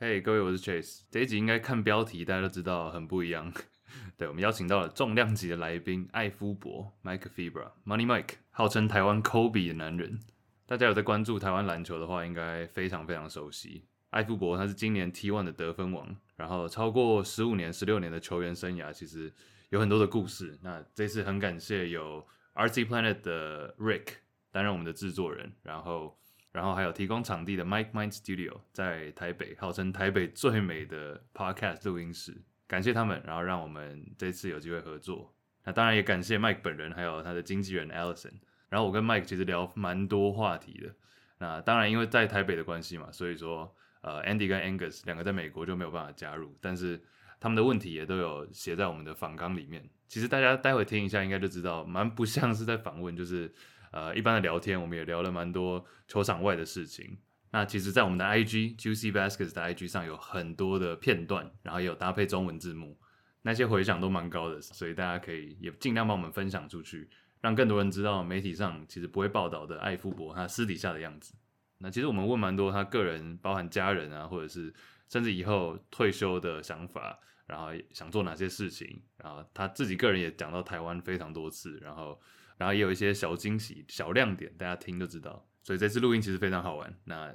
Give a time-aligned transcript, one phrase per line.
[0.00, 1.00] 嘿，各位，我是 Chase。
[1.10, 3.52] 这一集应该看标题，大家都知道很不一样。
[4.16, 10.20] 对，我们邀请到了重量级的来宾艾夫伯 Mike Fibra，Money Mike，号称台湾 Kobe 的男人。
[10.66, 14.56] 大家有在关注台湾篮球的话，应该非常非常熟悉艾夫伯。
[14.56, 19.34] 他是今年 T1 的得分王，然后超过十五年、十六年的球员生涯，其实
[19.70, 20.56] 有很多的故事。
[20.62, 22.24] 那这次很感谢有
[22.54, 24.10] RC Planet 的 Rick
[24.52, 26.16] 担任我们的制作人，然后。
[26.58, 35.32] 然后还有提供场地的 Mike Mind Studio 在台北，号称台北最美的 Podcast 录音室，感谢他们，然后让我们这次有机会合作。
[35.62, 38.32] 那当然也感谢 Mike 本人，还有他的经纪人 Alison。
[38.68, 40.92] 然后我跟 Mike 其实聊蛮多话题的。
[41.38, 47.00] 那当然因为在台北的关系嘛，所以说呃 Andy 跟 Angus 两个在美国就没有办法加入，但是
[47.38, 49.88] 他们的问题也都有写在我们的访纲里面。
[50.08, 53.54] 其实大家待会听一下，应该就知道，蛮不像是在访问，就是。
[53.90, 57.18] 呃，一般的聊天，我们也聊了蛮多球场外的事情。
[57.50, 62.94] 那其实，在我们的 IG Juicy Baskets 的 IG 上有很多的片段，然后也有搭配中文字幕，
[63.40, 67.08] 那些回响都蛮高的，所以大家可以也尽量帮我们分享出去，
[67.40, 71.32] 让更多人知道媒体上其实不会报道的艾夫伯他私底下的样子。
[71.78, 74.74] 那其实我们问蛮多他个人，包含家人啊，或者是
[75.08, 82.20] 甚至以后退休的想法，然后想做哪些事情，然后他自己个人也讲到台湾非常多次，然后。
[82.58, 85.48] 然后也有一些小惊喜、小亮点，大家听就知道。
[85.62, 86.94] 所以这次录音其实非常好玩。
[87.04, 87.34] 那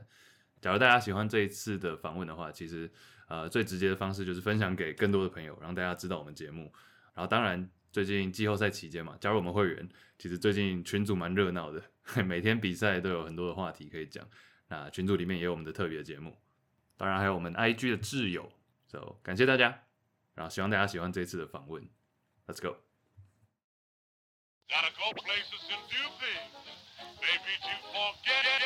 [0.62, 2.92] 假如大家喜欢这一次的访问的话，其实
[3.28, 6.72] 呃最直接的方式就是分享给更多的朋友，让大家知道我们节目。
[7.14, 11.82] 然后当然最近季后赛期间嘛，加入我们会员，其实最近群组蛮热闹的，
[12.24, 14.28] 每天比赛都有很多的话题可以讲。
[14.68, 16.36] 那群组里面也有我们的特别节目，
[16.98, 18.52] 当然还有我们 IG 的挚友。
[18.88, 19.84] So 感谢大家，
[20.34, 21.88] 然后希望大家喜欢这次的访问。
[22.48, 22.93] Let's go。
[24.74, 26.50] Gotta go places and do things.
[27.22, 28.66] Maybe to forget it.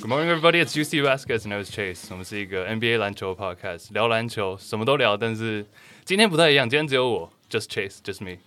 [0.00, 0.60] Good morning, everybody.
[0.60, 2.06] It's Juicy Baskets, and I was Chase.
[2.06, 2.12] Chase。
[2.12, 5.16] 我们是一个 NBA 篮球 podcast，聊篮球，什么都聊。
[5.16, 5.66] 但是
[6.04, 8.38] 今天不太一样，今天只有我，just Chase，just me。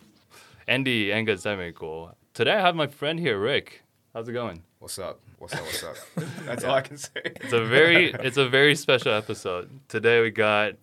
[0.65, 2.15] Andy Angus 在美国。
[2.33, 3.81] Today I have my friend here, Rick.
[4.13, 4.61] How's it going?
[4.79, 5.19] What's up?
[5.39, 5.61] What's up?
[5.61, 5.95] What's up?
[6.45, 7.11] That's all I can say.
[7.23, 9.69] it's a very it's a very special episode.
[9.87, 10.73] Today we got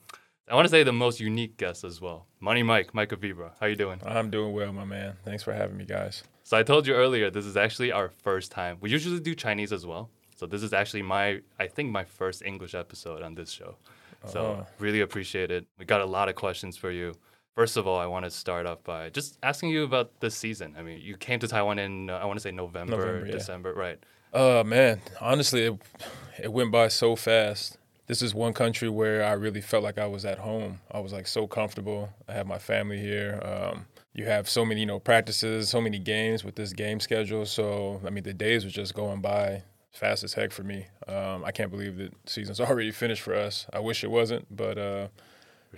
[0.49, 2.27] I want to say the most unique guest as well.
[2.39, 3.51] Money Mike, Mike Efevberha.
[3.59, 4.01] How you doing?
[4.07, 5.17] I'm doing well, my man.
[5.25, 6.23] Thanks for having me, guys.
[6.45, 8.77] So I told you earlier this is actually our first time.
[8.81, 10.09] We usually do Chinese as well.
[10.37, 13.75] So this is actually my I think my first English episode on this show.
[14.27, 15.67] So uh really appreciate it.
[15.81, 17.15] We got a lot of questions for you.
[17.57, 20.77] First of all, I want to start off by just asking you about this season.
[20.79, 23.33] I mean, you came to Taiwan in uh, I want to say November, November yeah.
[23.33, 23.99] December, right?
[24.35, 25.75] Uh man, honestly, it,
[26.43, 27.79] it went by so fast.
[28.09, 30.81] This is one country where I really felt like I was at home.
[30.91, 32.11] I was like so comfortable.
[32.29, 33.41] I have my family here.
[33.45, 37.47] Um, you have so many, you know, practices, so many games with this game schedule.
[37.47, 39.63] So I mean, the days were just going by
[39.93, 40.89] fast as heck for me.
[41.07, 43.67] Um, I can't believe the season's already finished for us.
[43.73, 45.09] I wish it wasn't, but uh,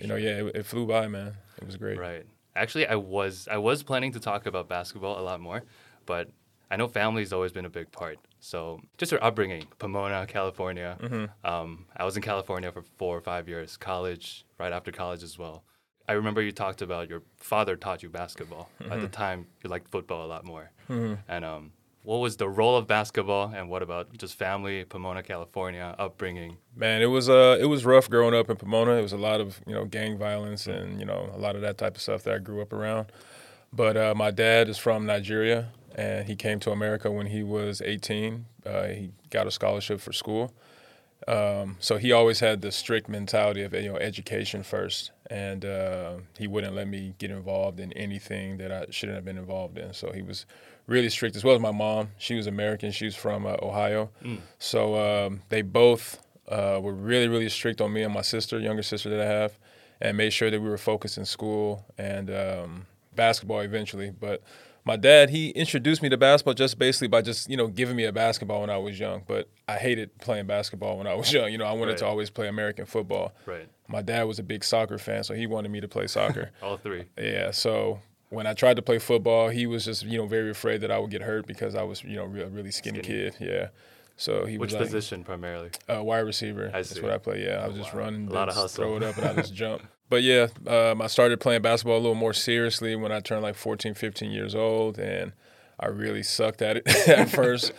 [0.01, 1.37] you know, yeah, it, it flew by, man.
[1.61, 1.99] It was great.
[1.99, 2.25] Right.
[2.55, 5.61] Actually, I was I was planning to talk about basketball a lot more,
[6.07, 6.31] but
[6.71, 8.17] I know family's always been a big part.
[8.39, 10.97] So just your upbringing, Pomona, California.
[11.01, 11.47] Mm-hmm.
[11.49, 15.37] Um, I was in California for four or five years, college, right after college as
[15.37, 15.63] well.
[16.09, 18.69] I remember you talked about your father taught you basketball.
[18.81, 18.91] Mm-hmm.
[18.91, 19.13] At the mm-hmm.
[19.13, 20.71] time, you liked football a lot more.
[20.89, 21.15] Mm-hmm.
[21.27, 21.71] And um,
[22.07, 26.55] what was the role of basketball and what about just family, Pomona, California, upbringing?
[26.73, 28.93] Man, it was uh it was rough growing up in Pomona.
[28.93, 31.61] It was a lot of, you know, gang violence and, you know, a lot of
[31.63, 33.11] that type of stuff that I grew up around.
[33.73, 35.67] But uh, my dad is from Nigeria
[35.97, 38.45] and he came to America when he was 18.
[38.65, 40.53] Uh, he got a scholarship for school.
[41.27, 46.17] Um, so he always had the strict mentality of you know education first, and uh,
[46.37, 49.93] he wouldn't let me get involved in anything that I shouldn't have been involved in.
[49.93, 50.45] So he was
[50.85, 52.09] really strict, as well as my mom.
[52.17, 52.91] She was American.
[52.91, 54.11] She was from uh, Ohio.
[54.23, 54.39] Mm.
[54.59, 58.83] So um, they both uh, were really, really strict on me and my sister, younger
[58.83, 59.57] sister that I have,
[59.99, 62.85] and made sure that we were focused in school and um,
[63.15, 64.11] basketball eventually.
[64.11, 64.43] But
[64.87, 68.05] my dad, he introduced me to basketball just basically by just, you know, giving me
[68.05, 69.21] a basketball when I was young.
[69.27, 71.51] But I hated playing basketball when I was young.
[71.51, 71.97] You know, I wanted right.
[71.97, 73.33] to always play American football.
[73.45, 73.67] Right.
[73.89, 76.51] My dad was a big soccer fan, so he wanted me to play soccer.
[76.63, 77.03] All three.
[77.17, 77.51] Yeah.
[77.51, 77.99] So
[78.29, 80.99] when I tried to play football, he was just you know very afraid that I
[80.99, 83.31] would get hurt because I was you know a really skinny, skinny.
[83.31, 83.35] kid.
[83.41, 83.67] Yeah.
[84.15, 85.69] So he Which was like, position primarily?
[85.87, 86.71] Uh, wide receiver.
[86.73, 86.95] I see.
[86.95, 87.45] That's what I play.
[87.45, 87.99] Yeah, I was oh, just wow.
[87.99, 88.83] running, a lot of hustle.
[88.83, 89.83] throw it up, and I just jump.
[90.09, 93.55] But yeah, um, I started playing basketball a little more seriously when I turned like
[93.55, 95.33] 14, 15 years old, and
[95.79, 97.71] I really sucked at it at first,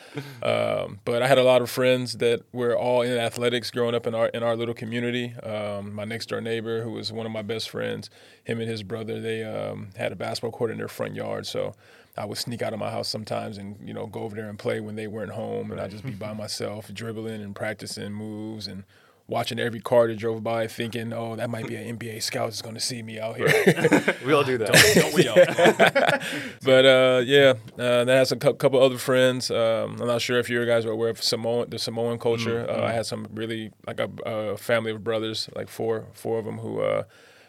[0.43, 4.07] um, but I had a lot of friends that were all in athletics growing up
[4.07, 5.35] in our in our little community.
[5.43, 8.09] Um, my next door neighbor, who was one of my best friends,
[8.45, 11.47] him and his brother, they um, had a basketball court in their front yard.
[11.47, 11.75] So
[12.17, 14.59] I would sneak out of my house sometimes and you know go over there and
[14.59, 18.69] play when they weren't home, and I'd just be by myself dribbling and practicing moves
[18.69, 18.85] and
[19.29, 22.63] watching every car that drove by, thinking, "Oh, that might be an NBA scout that's
[22.63, 23.47] going to see me out here."
[24.27, 24.73] we all do that.
[24.95, 25.37] Don't we all?
[26.65, 29.51] but uh, yeah, uh, that has a cou- couple other friends.
[29.51, 32.69] Um, I'm not sure if you guys are aware of Samoan, the Samoan culture.
[32.69, 36.45] Uh, I had some really like a, a family of brothers, like four, four of
[36.45, 36.81] them who.
[36.81, 37.05] Uh,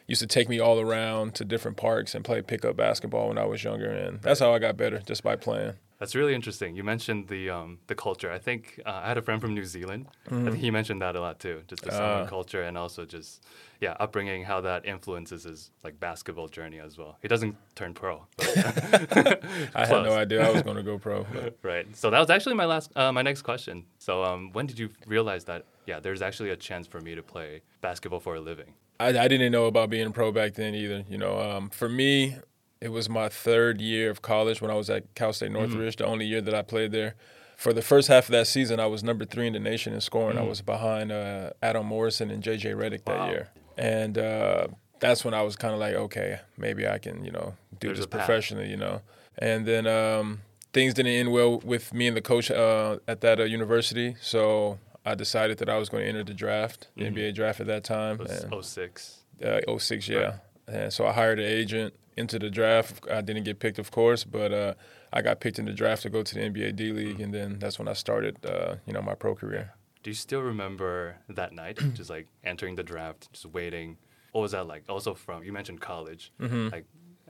[0.08, 3.46] Used to take me all around to different parks and play pickup basketball when I
[3.46, 5.74] was younger, and that's how I got better, just by playing.
[6.00, 6.76] That's really interesting.
[6.78, 8.32] You mentioned the um, the culture.
[8.32, 10.08] I think uh, I had a friend from New Zealand.
[10.32, 12.26] I think he mentioned that a lot too, just the Samoan Ah.
[12.26, 13.44] culture and also just
[13.82, 17.18] yeah upbringing, how that influences his like basketball journey as well.
[17.22, 18.48] He doesn't turn pro, but,
[19.76, 21.26] I had no idea I was going to go pro.
[21.34, 21.86] but- right?
[21.96, 23.86] So that was actually my last uh, my next question.
[23.98, 27.24] So um, when did you realize that yeah, there's actually a chance for me to
[27.24, 28.74] play basketball for a living?
[29.02, 31.04] I, I didn't know about being pro back then either.
[31.10, 32.36] You know, um, for me,
[32.82, 36.06] it was my third year of college when I was at Cal State Northridge, the
[36.06, 37.16] only year that I played there.
[37.58, 40.00] For the first half of that season, I was number three in the nation in
[40.00, 40.38] scoring.
[40.38, 42.72] I was behind uh, Adam Morrison and J.J.
[42.72, 44.68] Redick that year, and uh,
[45.02, 48.00] that's when I was kind of like, okay, maybe I can, you know, do There's
[48.00, 49.02] this professionally, you know.
[49.38, 50.42] And then um,
[50.72, 54.80] things didn't end well with me and the coach uh, at that uh, university, so
[55.06, 57.84] I decided that I was going to enter the draft, the NBA draft at that
[57.84, 58.22] time.
[58.22, 59.18] It and- 06.
[59.44, 60.36] uh, 06, yeah.
[60.66, 63.04] And so I hired an agent into the draft.
[63.10, 64.74] I didn't get picked, of course, but uh,
[65.12, 67.58] I got picked in the draft to go to the NBA D League, and then
[67.60, 69.74] that's when I started, uh, you know, my pro career.
[70.04, 73.98] Do you still remember that night, just like entering the draft, just waiting?
[74.32, 74.84] What was that like?
[74.88, 76.32] Also, from you mentioned college.
[76.40, 76.86] Like,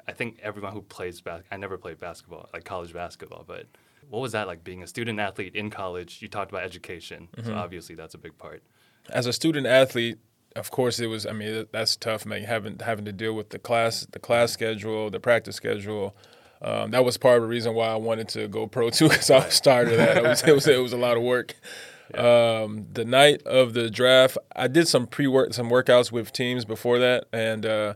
[0.08, 3.68] I think everyone who plays bas- I never played basketball, like college basketball, but
[4.10, 6.22] what was that like being a student athlete in college?
[6.22, 8.64] You talked about education, so obviously that's a big part.
[9.10, 10.18] As a student athlete,
[10.56, 11.26] of course, it was.
[11.26, 12.44] I mean, that's tough, man.
[12.44, 16.16] Having having to deal with the class, the class schedule, the practice schedule.
[16.62, 19.30] Um, that was part of the reason why I wanted to go pro too, because
[19.30, 20.18] I was tired of that.
[20.18, 21.56] It was, it was it was a lot of work.
[22.14, 26.66] Um, the night of the draft, I did some pre work, some workouts with teams
[26.66, 27.94] before that, and uh,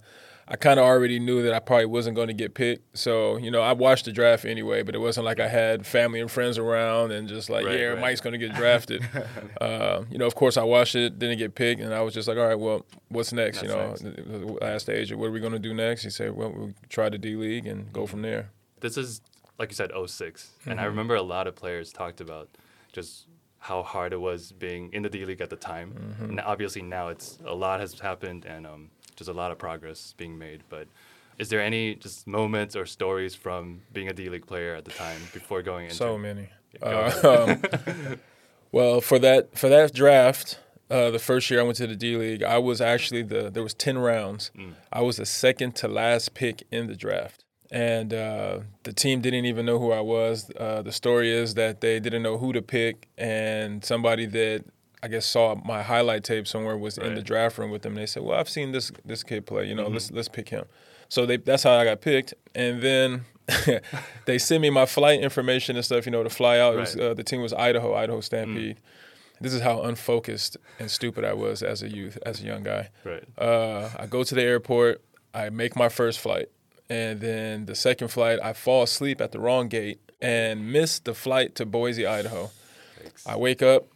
[0.48, 2.98] I kind of already knew that I probably wasn't going to get picked.
[2.98, 6.20] So you know, I watched the draft anyway, but it wasn't like I had family
[6.20, 8.00] and friends around and just like, Right, yeah, right.
[8.00, 9.08] Mike's going to get drafted.
[9.62, 12.28] uh, you know, of course, I watched it, didn't get picked, and I was just
[12.28, 13.62] like, all right, well, what's next?
[13.62, 16.04] you know, That's I asked the agent, what are we going to do next?
[16.04, 18.50] He said, well, we'll try the D League and go from there.
[18.82, 19.22] This is
[19.60, 20.52] like you said, 06.
[20.66, 20.80] and Mm-hmm.
[20.80, 22.50] I remember a lot of players talked about
[22.92, 23.28] just
[23.60, 25.94] how hard it was being in the D League at the time.
[25.94, 26.26] Mm-hmm.
[26.32, 28.90] And obviously now it's a lot has happened and um,
[29.24, 30.64] just a lot of progress being made.
[30.70, 30.88] But
[31.38, 34.92] is there any just moments or stories from being a D League player at the
[34.92, 35.96] time before going into?
[35.96, 36.50] So many.
[36.82, 38.18] Uh, um,
[38.72, 40.60] well, for that for that draft,
[40.90, 43.64] uh, the first year I went to the D League, I was actually the there
[43.64, 44.52] was ten rounds.
[44.92, 49.46] I was the second to last pick in the draft, and uh, the team didn't
[49.46, 50.52] even know who I was.
[50.60, 54.66] Uh, the story is that they didn't know who to pick, and somebody that
[55.04, 57.92] I guess saw my highlight tape somewhere was in the draft room with them.
[57.94, 59.68] And they said, "Well, I've seen this this kid play.
[59.68, 60.66] You know, let's let's pick him."
[61.10, 63.26] So they that's how I got picked, and then
[64.26, 66.06] they sent me my flight information and stuff.
[66.06, 66.76] You know, to fly out.
[66.76, 68.78] It was, uh, the team was Idaho, Idaho Stampede.
[69.42, 72.90] This is how unfocused and stupid I was as a youth, as a young guy.
[73.04, 73.26] Right.
[73.38, 75.02] Uh, I go to the airport.
[75.34, 76.48] I make my first flight,
[76.90, 81.14] and then the second flight, I fall asleep at the wrong gate and miss the
[81.14, 82.52] flight to Boise, Idaho.
[83.02, 83.28] Thanks.
[83.28, 83.88] I wake up.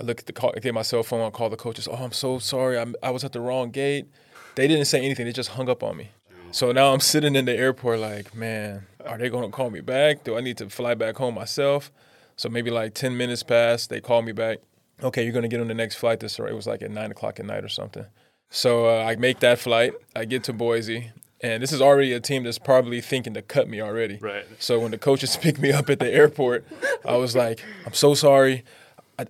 [0.00, 1.20] I look at the call, I get my cell phone.
[1.20, 1.86] I call the coaches.
[1.86, 2.78] Oh, I'm so sorry.
[2.78, 4.06] I'm, I was at the wrong gate.
[4.54, 5.26] They didn't say anything.
[5.26, 6.08] They just hung up on me.
[6.52, 10.24] So now I'm sitting in the airport, like, man, are they gonna call me back?
[10.24, 11.92] Do I need to fly back home myself?
[12.36, 13.86] So maybe like ten minutes pass.
[13.86, 14.58] They call me back.
[15.02, 16.18] Okay, you're gonna get on the next flight.
[16.18, 18.06] This or it was like at nine o'clock at night or something.
[18.48, 19.92] So uh, I make that flight.
[20.16, 23.68] I get to Boise, and this is already a team that's probably thinking to cut
[23.68, 24.16] me already.
[24.16, 24.46] Right.
[24.58, 26.66] So when the coaches picked me up at the airport,
[27.04, 28.64] I was like, I'm so sorry.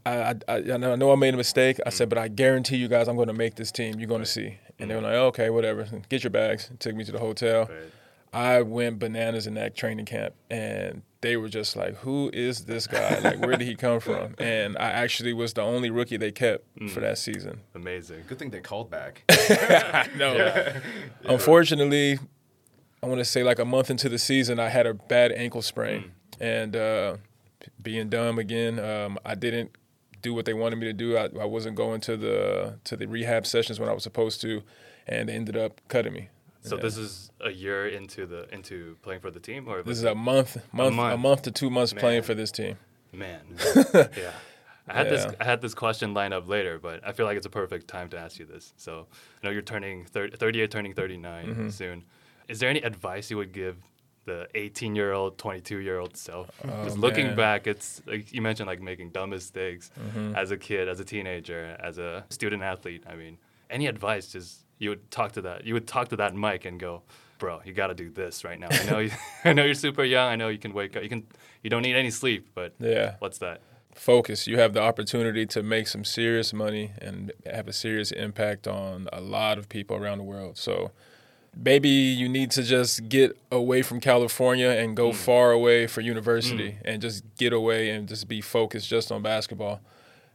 [0.06, 1.78] I, I, I, I know I know I made a mistake.
[1.84, 3.98] I said, but I guarantee you guys I'm going to make this team.
[3.98, 4.58] You're going to see.
[4.78, 5.86] And they were like, okay, whatever.
[6.08, 6.70] Get your bags.
[6.78, 7.66] Took me to the hotel.
[7.66, 7.92] Right.
[8.32, 12.86] I went bananas in that training camp, and they were just like, "Who is this
[12.86, 13.18] guy?
[13.24, 16.64] Like, where did he come from?" And I actually was the only rookie they kept
[16.90, 17.60] for that season.
[17.74, 18.22] Amazing.
[18.28, 19.24] Good thing they called back.
[20.16, 20.72] No,
[21.24, 22.18] unfortunately,
[23.02, 25.62] I want to say like a month into the season, I had a bad ankle
[25.62, 27.16] sprain, and uh,
[27.82, 29.72] being dumb again, um, I didn't
[30.22, 31.16] do what they wanted me to do.
[31.16, 34.62] I, I wasn't going to the to the rehab sessions when I was supposed to,
[35.06, 36.28] and they ended up cutting me.
[36.62, 36.82] So Yeah.
[36.82, 40.14] this is a year into the into playing for the team, or This is a
[40.14, 41.42] month, month, a month, month.
[41.42, 42.76] to two months playing for this team.
[43.12, 43.40] Man,
[43.94, 44.32] yeah.
[44.88, 47.46] I had this I had this question lined up later, but I feel like it's
[47.46, 48.72] a perfect time to ask you this.
[48.76, 49.06] So
[49.42, 51.68] I know you're turning 30, 38, turning 39 Mm-hmm.
[51.70, 52.04] soon.
[52.48, 53.76] Is there any advice you would give
[54.24, 56.48] the 18 year old, 22 year old self?
[56.84, 57.36] Just Oh, looking man.
[57.36, 60.34] back, it's like you mentioned, like making dumb mistakes Mm-hmm.
[60.36, 63.04] as a kid, as a teenager, as a student athlete.
[63.08, 63.38] I mean,
[63.70, 64.28] any advice?
[64.32, 65.64] Just you would talk to that.
[65.64, 67.02] You would talk to that Mike and go,
[67.38, 68.68] "Bro, you got to do this right now.
[68.70, 69.10] I know, you,
[69.44, 70.28] I know you're super young.
[70.28, 71.02] I know you can wake up.
[71.02, 71.26] You can,
[71.62, 73.14] you don't need any sleep, but Yeah.
[73.18, 73.60] what's that?"
[73.94, 74.46] focus.
[74.46, 79.08] You have the opportunity to make some serious money and have a serious impact on
[79.12, 80.56] a lot of people around the world.
[80.56, 80.92] So
[81.56, 85.14] maybe you need to just get away from California and go mm.
[85.14, 86.82] far away for university mm.
[86.84, 89.80] and just get away and just be focused just on basketball.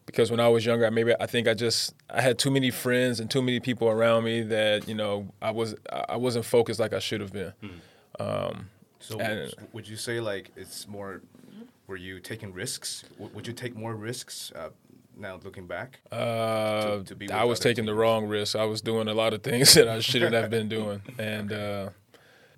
[0.05, 2.69] Because when I was younger, I maybe I think I just I had too many
[2.69, 6.79] friends and too many people around me that you know I was I wasn't focused
[6.79, 7.53] like I should have been.
[7.63, 7.79] Mm.
[8.19, 8.69] Um,
[8.99, 11.21] so And- would you say like it's more?
[11.87, 13.03] Were you taking risks?
[13.17, 14.69] Would you take more risks uh,
[15.17, 15.99] now looking back?
[16.11, 18.55] Uh, to be I was other taking the wrong risk.
[18.55, 21.89] I was doing a lot of things that I shouldn't have been doing, and uh,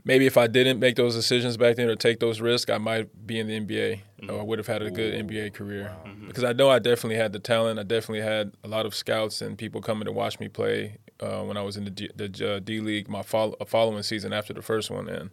[0.04, 3.28] maybe if I didn't make those decisions back then or take those risks, I might
[3.28, 5.96] be in the NBA or I would have had a good NBA career.
[6.26, 7.80] Because I know I definitely had the talent.
[7.80, 11.44] I definitely had a lot of scouts and people coming to watch me play uh,
[11.44, 14.54] when I was in the D, the uh, D League my follow, following season after
[14.54, 15.30] the first one, and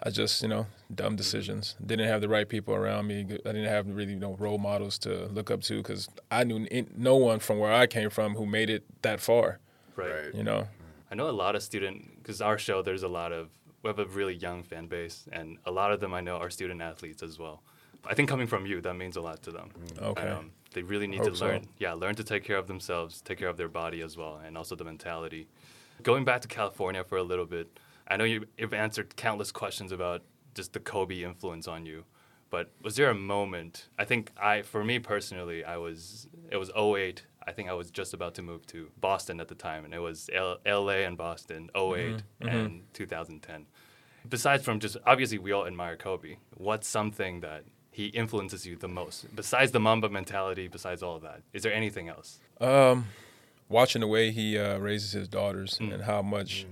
[0.00, 1.74] I just, you know, dumb decisions.
[1.84, 3.20] Didn't have the right people around me.
[3.20, 6.66] I didn't have really, you know, role models to look up to because I knew
[6.96, 9.58] no one from where I came from who made it that far.
[9.96, 10.32] Right.
[10.32, 10.68] You know,
[11.10, 13.48] I know a lot of student because our show there's a lot of
[13.82, 16.50] we have a really young fan base and a lot of them I know are
[16.50, 17.62] student athletes as well.
[18.04, 19.70] I think coming from you that means a lot to them.
[20.00, 20.28] Okay.
[20.28, 21.46] Um, they really need Hope to so.
[21.46, 24.40] learn, yeah, learn to take care of themselves, take care of their body as well,
[24.44, 25.48] and also the mentality.
[26.02, 27.66] Going back to California for a little bit,
[28.08, 30.22] I know you, you've answered countless questions about
[30.54, 32.04] just the Kobe influence on you,
[32.50, 33.88] but was there a moment?
[33.98, 37.24] I think I, for me personally, I was it was 08.
[37.46, 40.00] I think I was just about to move to Boston at the time, and it
[40.00, 41.04] was L- L.A.
[41.04, 43.66] and Boston, 8 and 2010.
[44.28, 46.36] Besides from just obviously we all admire Kobe.
[46.56, 50.68] What's something that he influences you the most besides the Mamba mentality?
[50.68, 52.38] Besides all of that, is there anything else?
[52.60, 53.06] um,
[53.68, 56.66] watching the way he uh, raises his daughters and how much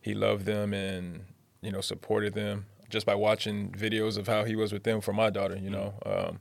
[0.00, 1.24] he loved them and
[1.62, 5.12] you know supported them just by watching videos of how he was with them for
[5.12, 5.56] my daughter.
[5.56, 6.40] You know, um,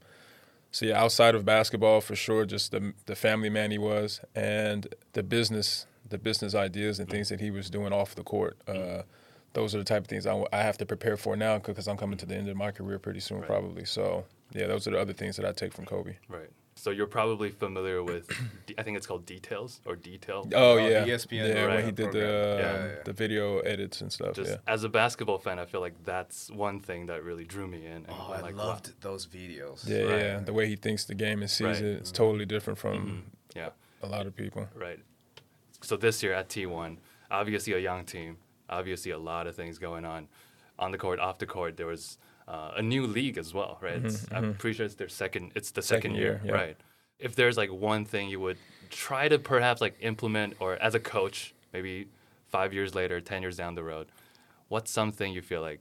[0.72, 4.88] so yeah, outside of basketball for sure, just the the family man he was and
[5.14, 8.58] the business the business ideas and things that he was doing off the court.
[8.68, 9.04] Uh,
[9.54, 12.18] those are the type of things I have to prepare for now because I'm coming
[12.18, 13.48] to the end of my career pretty soon, Right.
[13.48, 13.86] probably.
[13.86, 16.16] So yeah, those are the other things that I take from Kobe.
[16.28, 16.50] Right.
[16.80, 18.32] So you're probably familiar with,
[18.78, 20.48] I think it's called Details or Detail.
[20.56, 23.04] Oh, Oh, yeah, ESPN yeah, when he did the Yeah, um, yeah, yeah.
[23.04, 24.34] the video edits and stuff.
[24.34, 27.68] Just yeah, as a basketball fan, I feel like that's one thing that really drew
[27.68, 27.92] me in.
[28.06, 28.68] And Oh, I'm I like, wow.
[28.68, 29.86] loved those videos.
[29.86, 30.22] yeah, Right.
[30.22, 30.40] yeah.
[30.40, 31.82] The way he thinks the game and sees Right.
[31.82, 33.22] it, it's totally different from Mhm.
[33.58, 33.70] Yeah.
[34.02, 34.70] a lot of people.
[34.74, 35.00] Right.
[35.82, 36.98] So this year at T1,
[37.30, 38.38] obviously a young team,
[38.70, 40.30] obviously a lot of things going on
[40.78, 41.76] on the court, off the court.
[41.76, 42.18] There was
[42.50, 44.04] uh, a new league as well, right?
[44.04, 45.52] It's, I'm pretty sure it's their second.
[45.56, 46.62] It's the second, Second year, year, yeah.
[46.62, 46.78] right?
[47.20, 48.58] If there's like one thing you would
[48.90, 52.08] try to perhaps like implement, or as a coach, maybe
[52.48, 54.08] five years later, ten years down the road,
[54.70, 55.80] what's something you feel like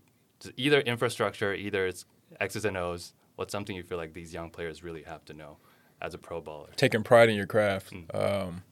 [0.56, 2.04] either infrastructure, either it's
[2.40, 3.14] X's and O's.
[3.36, 5.58] What's something you feel like these young players really have to know
[6.02, 6.74] as a pro baller?
[6.76, 8.14] Taking pride in your craft, Mm.
[8.14, 8.62] um,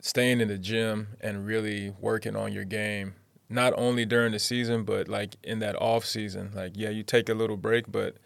[0.00, 3.14] staying in the gym and really working on your game.
[3.50, 6.50] Not only during the season, but like in that off season.
[6.54, 8.16] Like yeah, you take a little break, but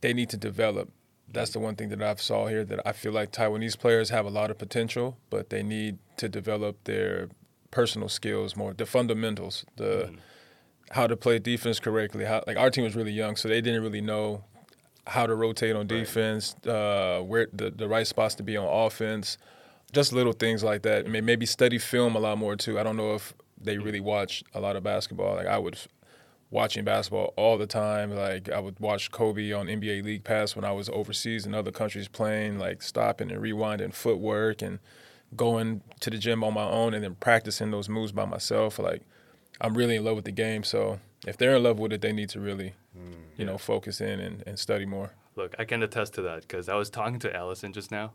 [0.00, 0.90] they need to develop.
[1.32, 4.26] That's the one thing that I've saw here that I feel like Taiwanese players have
[4.26, 7.28] a lot of potential, but they need to develop their
[7.70, 10.12] personal skills more, the fundamentals, the
[10.90, 12.24] how to play defense correctly.
[12.24, 14.44] How like our team was really young, so they didn't really know
[15.06, 19.38] how to rotate on defense, uh, where the the right spots to be on offense,
[19.92, 21.06] just little things like that.
[21.06, 22.78] I mean, maybe study film a lot more too.
[22.78, 23.84] I don't know if they mm.
[23.84, 25.36] really watch a lot of basketball.
[25.36, 25.78] Like I would
[26.50, 28.14] watching basketball all the time.
[28.14, 31.70] Like I would watch Kobe on NBA League Pass when I was overseas in other
[31.70, 34.80] countries playing, like stopping and rewinding footwork and
[35.36, 38.78] going to the gym on my own and then practicing those moves by myself.
[38.78, 39.02] Like
[39.60, 40.64] I'm really in love with the game.
[40.64, 43.14] So if they're in love with it, they need to really, mm.
[43.36, 45.12] you know, focus in and, and study more.
[45.40, 48.12] Look, I can attest to that because I was talking to Allison just now.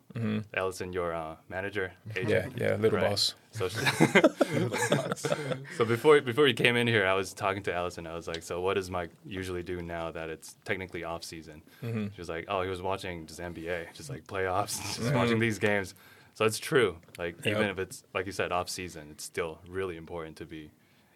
[0.54, 2.30] Allison, your uh, manager, Mm-hmm.
[2.30, 3.10] Yeah, yeah, little Right.
[3.10, 3.34] boss.
[3.52, 3.68] So,
[5.78, 8.08] so before before you came in here, I was talking to Allison.
[8.08, 11.62] I was like, "So what does Mike usually do now that it's technically off season?"
[11.84, 12.08] Mm-hmm.
[12.14, 15.60] She was like, "Oh, he was watching just NBA, just like playoffs, just watching these
[15.60, 15.94] games."
[16.34, 16.98] So it's true.
[17.18, 17.56] Like Yep.
[17.56, 20.72] even if it's like you said off season, it's still really important to be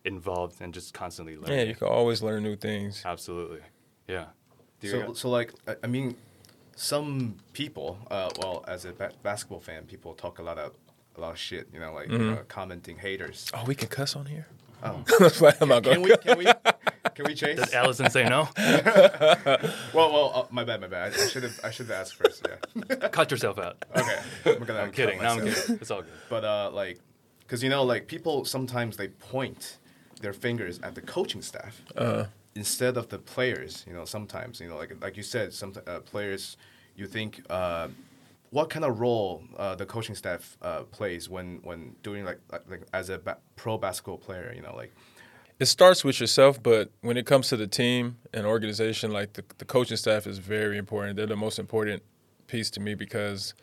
[0.06, 1.58] involved and just constantly learning.
[1.58, 3.04] Yeah, you can always learn new things.
[3.06, 3.60] Absolutely.
[4.08, 4.26] Yeah.
[4.80, 6.16] Do you So, so like, I, I mean,
[6.76, 10.74] some people, uh, well, as a ba- basketball fan, people talk a lot of
[11.18, 11.68] a lot of shit.
[11.74, 13.50] You know, like uh, commenting haters.
[13.54, 14.48] Oh, we can cuss on here.
[14.82, 15.04] Oh.
[15.20, 16.04] That's why I'm not Can going.
[16.04, 16.18] we?
[16.18, 16.46] Can we?
[17.16, 17.60] Can we chase?
[17.60, 18.48] Did Allison say no?
[19.94, 21.14] Well, well, uh, my bad, my bad.
[21.14, 22.48] I should have, I should have asked first.
[22.48, 22.96] Yeah.
[23.10, 23.84] Cut yourself out.
[23.96, 24.20] Okay.
[24.46, 25.22] I'm, gonna I'm kidding.
[25.22, 25.76] No, I'm kidding.
[25.82, 26.12] It's all good.
[26.30, 27.00] But uh, like,
[27.48, 29.78] cause you know, like people sometimes they point
[30.22, 31.82] their fingers at the coaching staff
[32.56, 33.86] instead of the players.
[33.88, 36.58] You know, sometimes you know, like like you said, some uh, players
[36.96, 37.88] you think uh,
[38.52, 42.70] what kind of role uh, the coaching staff uh, plays when when doing like like,
[42.70, 44.52] like as a ba- pro basketball player.
[44.56, 44.94] You know, like
[45.60, 49.44] It starts with yourself, but when it comes to the team and organization, like the,
[49.58, 51.18] the coaching staff is very important.
[51.18, 52.02] They're the most important
[52.48, 53.54] piece to me because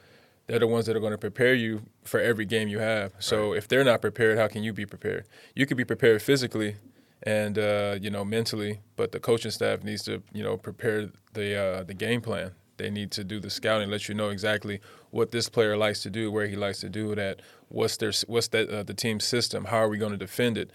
[0.46, 3.12] they're the ones that are going to prepare you for every game you have.
[3.18, 5.24] So if they're not prepared, how can you be prepared?
[5.54, 6.76] You could be prepared physically
[7.26, 11.60] and uh, you know mentally, but the coaching staff needs to you know prepare the
[11.60, 12.52] uh, the game plan.
[12.78, 14.80] They need to do the scouting, let you know exactly
[15.10, 18.48] what this player likes to do, where he likes to do that, what's their what's
[18.48, 20.70] that uh, the team system, how are we going to defend it.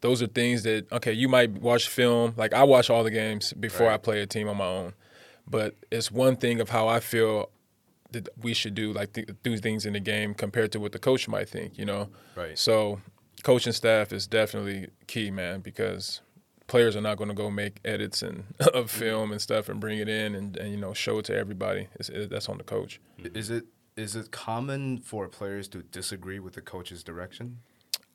[0.00, 2.34] Those are things that okay, you might watch film.
[2.36, 4.92] Like I watch all the games before I play a team on my own,
[5.46, 7.50] but it's one thing of how I feel
[8.12, 10.98] that we should do like th- do things in the game compared to what the
[10.98, 11.76] coach might think.
[11.76, 12.56] You know, Right.
[12.56, 13.00] So
[13.42, 16.20] coaching staff is definitely key, man, because
[16.66, 19.98] players are not going to go make edits and of film and stuff and bring
[19.98, 21.88] it in and, and you know show it to everybody.
[21.94, 23.00] It's, it, that's on the coach.
[23.34, 23.64] is it
[23.96, 27.58] is it common for players to disagree with the coach's direction?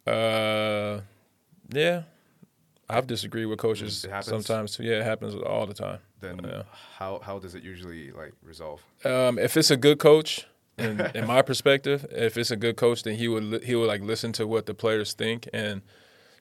[0.07, 1.01] Uh,
[1.69, 2.03] yeah,
[2.89, 4.77] I've disagreed with coaches sometimes.
[4.79, 5.99] Yeah, it happens all the time.
[6.21, 6.63] Then Yeah.
[6.97, 8.81] how how does it usually like resolve?
[9.03, 10.45] Um, if it's a good coach,
[10.77, 13.87] in, in my perspective, if it's a good coach, then he would li- he would
[13.87, 15.81] like listen to what the players think and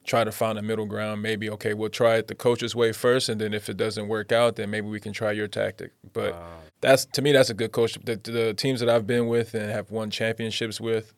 [0.05, 1.23] try to find a middle ground.
[1.23, 4.33] Maybe okay, we'll try it the coach's way first, and then if it doesn't work
[4.33, 5.93] out, then maybe we can try your tactic.
[6.13, 6.35] But
[6.81, 7.99] that's to me, that's a good coach.
[8.05, 11.15] The, the teams that I've been with and have won championships with,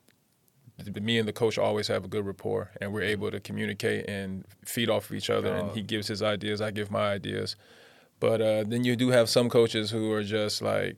[1.01, 4.45] me and the coach always have a good rapport, and we're able to communicate and
[4.65, 5.55] feed off of each other.
[5.55, 7.57] And he gives his ideas, I give my ideas.
[8.21, 10.97] But uh, then you do have some coaches who are just like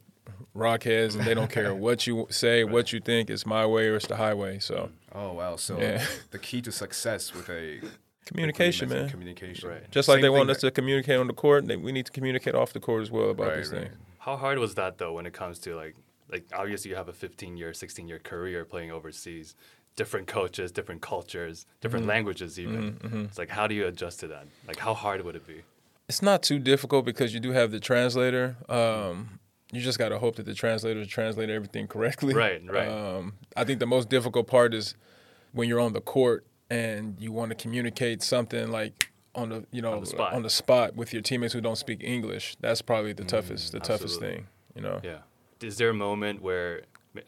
[0.57, 3.31] rockheads, and they don't care what you say, what you think.
[3.31, 4.59] It's my way or it's the highway.
[4.59, 5.57] So Oh wow!
[5.57, 6.05] So Yeah.
[6.31, 7.81] the key to success with a
[8.25, 9.09] communication, man.
[9.09, 9.69] Communication.
[9.69, 9.91] Right.
[9.91, 11.93] Just like Same they thing want us that- to communicate on the court, they, we
[11.93, 13.83] need to communicate off the court as well about Right, this right.
[13.83, 13.91] thing.
[14.19, 15.95] How hard was that though when it comes to like
[16.29, 19.55] like obviously you have a 15 year, 16 year career playing overseas,
[19.95, 22.11] different coaches, different cultures, different Mm-hmm.
[22.11, 23.27] languages even.
[23.29, 24.47] It's like how do you adjust to that?
[24.67, 25.63] Like how hard would it be?
[26.09, 28.57] It's not too difficult because you do have the translator.
[28.69, 29.39] Um,
[29.73, 32.35] you just got to hope that the translator translate everything correctly.
[32.35, 32.89] Right, right.
[32.89, 34.95] Um, I think the most difficult part is
[35.53, 39.83] when you're on the court and you want to communicate something like on the you
[39.83, 40.33] know On the spot.
[40.33, 42.57] on the spot with your teammates who don't speak English.
[42.61, 44.47] That's probably the toughest the toughest thing.
[44.75, 45.01] You know.
[45.03, 45.19] Yeah.
[45.61, 46.83] Is there a moment where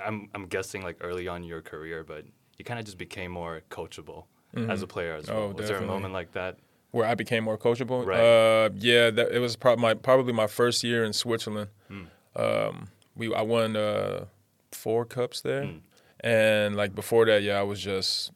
[0.05, 2.24] I'm I'm guessing like early on in your career, but
[2.59, 4.24] you kind of just became more coachable
[4.55, 5.38] as a player as well?
[5.38, 6.59] Oh, was there a moment like that?
[6.90, 8.05] where I became more coachable.
[8.05, 8.18] Right.
[8.18, 11.68] Uh, yeah, that it was probably my probably my first year in Switzerland.
[11.88, 12.05] Hmm.
[12.38, 14.27] Um, we I won uh,
[14.72, 15.79] four cups there, Hmm.
[16.20, 18.31] and like before that, yeah, I was just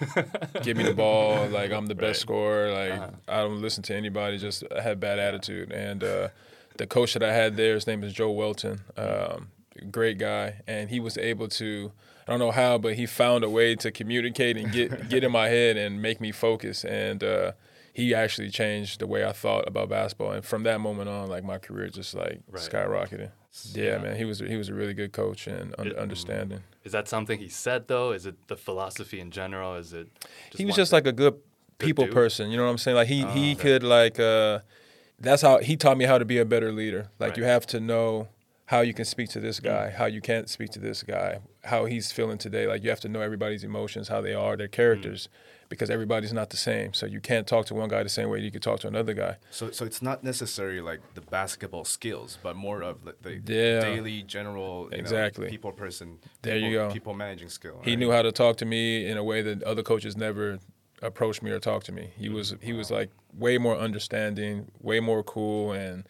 [0.62, 1.48] give me the ball.
[1.48, 2.70] Like I'm the best scorer.
[2.72, 3.10] Like Uh-huh.
[3.28, 4.38] I don't listen to anybody.
[4.38, 5.72] Just I had bad attitude.
[5.72, 6.28] And uh,
[6.76, 8.80] the coach that I had there, his name is Joe Whelton.
[8.96, 9.48] Um,
[9.90, 11.92] great guy, and he was able to.
[12.26, 15.32] I don't know how, but he found a way to communicate and get get in
[15.32, 16.84] my head and make me focus.
[16.84, 17.52] And uh,
[17.94, 20.32] he actually changed the way I thought about basketball.
[20.32, 22.62] And from that moment on, like my career just like Right.
[22.62, 23.30] skyrocketed.
[23.66, 23.98] Yeah, Yeah.
[23.98, 26.60] man, he was he was a really good coach and un- understanding.
[26.84, 28.12] Is that something he said though?
[28.12, 29.74] Is it the philosophy in general?
[29.76, 30.08] Is it?
[30.56, 31.34] he was just like a good
[31.78, 32.14] people dude?
[32.14, 32.50] person.
[32.50, 32.96] You know what I'm saying?
[32.96, 33.54] Like he he okay.
[33.54, 34.60] could like uh,
[35.20, 37.08] that's how he taught me how to be a better leader.
[37.18, 38.28] Like you have to know
[38.68, 41.86] how you can speak to this guy, how you can't speak to this guy, how
[41.86, 42.66] he's feeling today.
[42.66, 44.74] Like you have to know everybody's emotions, how they are, their mm-hmm.
[44.74, 45.30] characters,
[45.70, 46.92] because everybody's not the same.
[46.92, 49.14] So you can't talk to one guy the same way you could talk to another
[49.14, 49.36] guy.
[49.50, 53.80] So, so it's not necessarily like the basketball skills, but more of the, the Yeah.
[53.80, 55.46] daily general, you Exactly.
[55.46, 56.18] know, people person.
[56.42, 56.90] There you go.
[56.90, 57.80] People managing skill.
[57.82, 57.98] He right?
[57.98, 60.58] knew how to talk to me in a way that other coaches never
[61.00, 62.10] approached me or talked to me.
[62.18, 62.96] He was he was mm-hmm.
[62.96, 66.06] like way more understanding, way more cool, and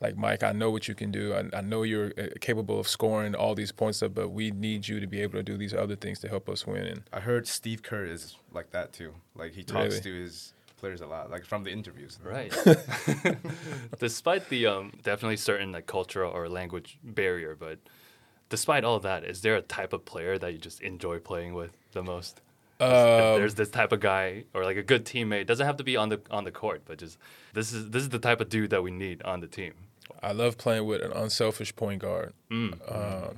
[0.00, 1.34] like Mike, I know what you can do.
[1.34, 4.88] I, I know you're uh, capable of scoring all these points up, but we need
[4.88, 6.84] you to be able to do these other things to help us win.
[6.86, 9.12] And I heard Steve Kerr is like that too.
[9.34, 10.00] Like he talks Really?
[10.00, 12.18] to his players a lot, like from the interviews.
[12.24, 12.50] Right.
[13.98, 17.78] despite the um, definitely certain like cultural or language barrier, but
[18.48, 21.76] despite all that, is there a type of player that you just enjoy playing with
[21.92, 22.40] the most?
[22.80, 25.46] If Um, there's this type of guy or like a good teammate.
[25.46, 27.18] Doesn't have to be on the on the court, but just
[27.52, 29.74] this is this is the type of dude that we need on the team.
[30.22, 32.32] I love playing with an unselfish point guard.
[32.88, 33.36] Um,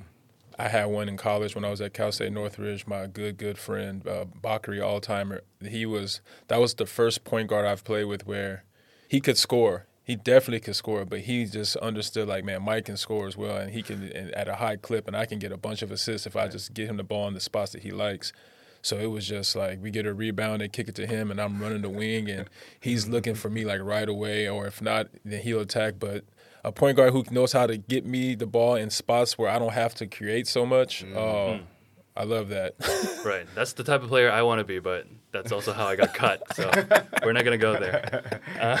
[0.59, 2.85] I had one in college when I was at Cal State Northridge.
[2.85, 5.41] My good, good friend, uh, Bakri Alltimer.
[5.67, 8.63] He was that was the first point guard I've played with where
[9.07, 9.87] he could score.
[10.05, 13.55] He definitely could score, but he just understood like, man, Mike can score as well,
[13.57, 15.91] and he can and at a high clip, and I can get a bunch of
[15.91, 18.33] assists if I just get him the ball in the spots that he likes.
[18.81, 21.39] So it was just like we get a rebound and kick it to him, and
[21.39, 22.49] I'm running the wing, and
[22.81, 25.95] he's looking for me like right away, or if not, then he'll attack.
[25.99, 26.25] But
[26.63, 29.59] a point guard who knows how to get me the ball in spots where I
[29.59, 31.03] don't have to create so much.
[31.15, 31.59] Oh,
[32.15, 32.75] I love that.
[33.23, 33.47] Right.
[33.55, 36.13] That's the type of player I want to be, but that's also how I got
[36.13, 36.43] cut.
[36.55, 36.69] So
[37.23, 38.41] we're not gonna go there.
[38.59, 38.77] Uh,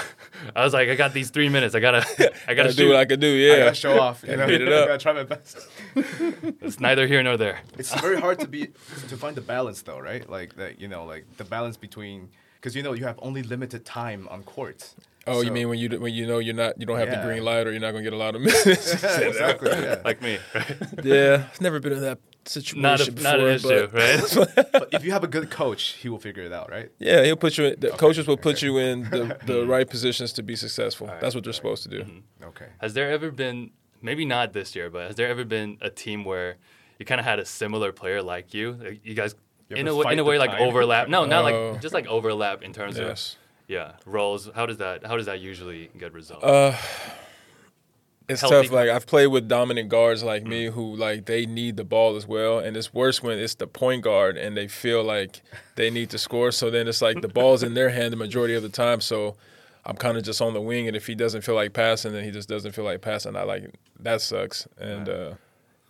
[0.53, 1.75] I was like, I got these three minutes.
[1.75, 1.99] I gotta,
[2.47, 3.27] I gotta Gotta do what I can do.
[3.33, 3.63] I Yeah.
[3.63, 4.21] gotta show off.
[4.27, 4.87] You know, Beat it I up.
[4.89, 5.57] gotta try my best.
[5.95, 7.61] It's neither here nor there.
[7.77, 8.67] It's very hard to be
[9.07, 10.29] to find the balance though, right?
[10.29, 12.29] Like that, you know, like the balance between
[12.63, 14.93] because you know you have only limited time on court.
[15.27, 17.19] Oh, you mean when you when you know you're not you don't have Yeah.
[17.21, 18.93] the green light or you're not gonna get a lot of minutes?
[19.03, 19.69] exactly.
[19.71, 20.01] Yeah.
[20.09, 20.37] Like me.
[20.55, 20.77] Right?
[21.03, 23.31] yeah, I've never been in that situation Not a, before.
[23.31, 24.67] not an issue, but right?
[24.73, 26.89] but if you have a good coach, he will figure it out, right?
[26.99, 27.63] yeah, he'll put you.
[27.65, 31.07] In, the coaches will put you in the, the right positions to be successful.
[31.07, 31.99] right, That's what they're supposed to do.
[32.01, 32.11] Mm-hmm.
[32.17, 32.49] Mm-hmm.
[32.49, 32.67] Okay.
[32.81, 33.71] Has there ever been,
[34.01, 36.55] maybe not this year, but has there ever been a team where
[36.99, 38.65] you kind of had a similar player like you?
[39.03, 40.61] You guys, You in a, way- in a way, like time?
[40.61, 41.07] overlap.
[41.09, 41.71] No, not Oh.
[41.71, 43.33] like just like overlap in terms Yes.
[43.33, 44.49] of yeah roles.
[44.55, 46.43] How does that how does that usually get resolved?
[46.43, 46.75] Uh,
[48.29, 48.67] it's Healthy.
[48.67, 48.71] tough.
[48.71, 52.25] Like I've played with dominant guards like me who like they need the ball as
[52.25, 55.41] well, and it's worse when it's the point guard and they feel like
[55.75, 56.51] they need to score.
[56.51, 59.01] So then it's like the ball's in their hand the majority of the time.
[59.01, 59.35] So
[59.85, 62.23] I'm kind of just on the wing, and if he doesn't feel like passing, then
[62.23, 63.35] he just doesn't feel like passing.
[63.35, 65.31] I like that sucks, and uh,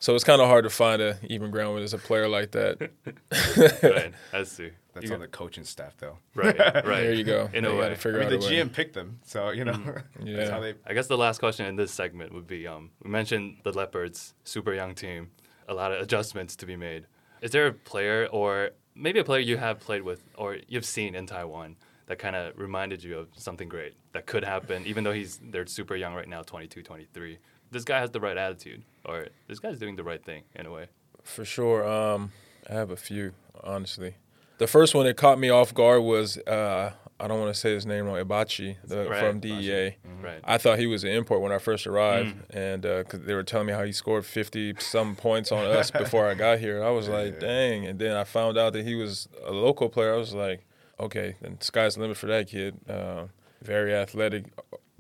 [0.04, 2.52] so it's kind of hard to find a even ground when there's a player like
[2.52, 2.92] that.
[3.84, 4.72] right, I see.
[4.94, 6.18] That's You- on the coaching staff, though.
[6.36, 6.84] right, right.
[6.84, 7.50] There you go.
[7.54, 7.96] In a way.
[7.96, 8.58] figure I mean, out the a way.
[8.58, 9.80] GM picked them, so you know
[10.24, 10.36] Yeah.
[10.38, 10.74] that's how they.
[10.86, 14.34] I guess the last question in this segment would be: um, we mentioned the Leopards,
[14.44, 15.32] super young team,
[15.70, 17.08] a lot of adjustments to be made.
[17.42, 21.16] Is there a player, or maybe a player you have played with, or you've seen
[21.16, 25.14] in Taiwan that kind of reminded you of something great that could happen, even though
[25.14, 27.40] he's they're super young right now, 22, 23.
[27.74, 30.72] This guy has the right attitude, or this guy's doing the right thing in a
[30.72, 30.88] way.
[31.24, 31.88] For sure.
[31.88, 32.32] Um,
[32.70, 33.34] I have a few,
[33.64, 34.16] honestly.
[34.60, 37.74] The first one that caught me off guard was uh, I don't want to say
[37.74, 39.62] his name wrong, Ibachi the, Right, from Ibachi.
[39.62, 39.96] DEA.
[40.22, 40.40] Right.
[40.44, 43.68] I thought he was an import when I first arrived, and because they were telling
[43.68, 47.10] me how he scored fifty some points on us before I got here, I was
[47.10, 47.86] like, dang.
[47.86, 50.14] And then I found out that he was a local player.
[50.14, 50.66] I was like,
[51.00, 52.78] okay, then sky's the limit for that kid.
[52.90, 53.26] Uh,
[53.62, 54.46] very athletic,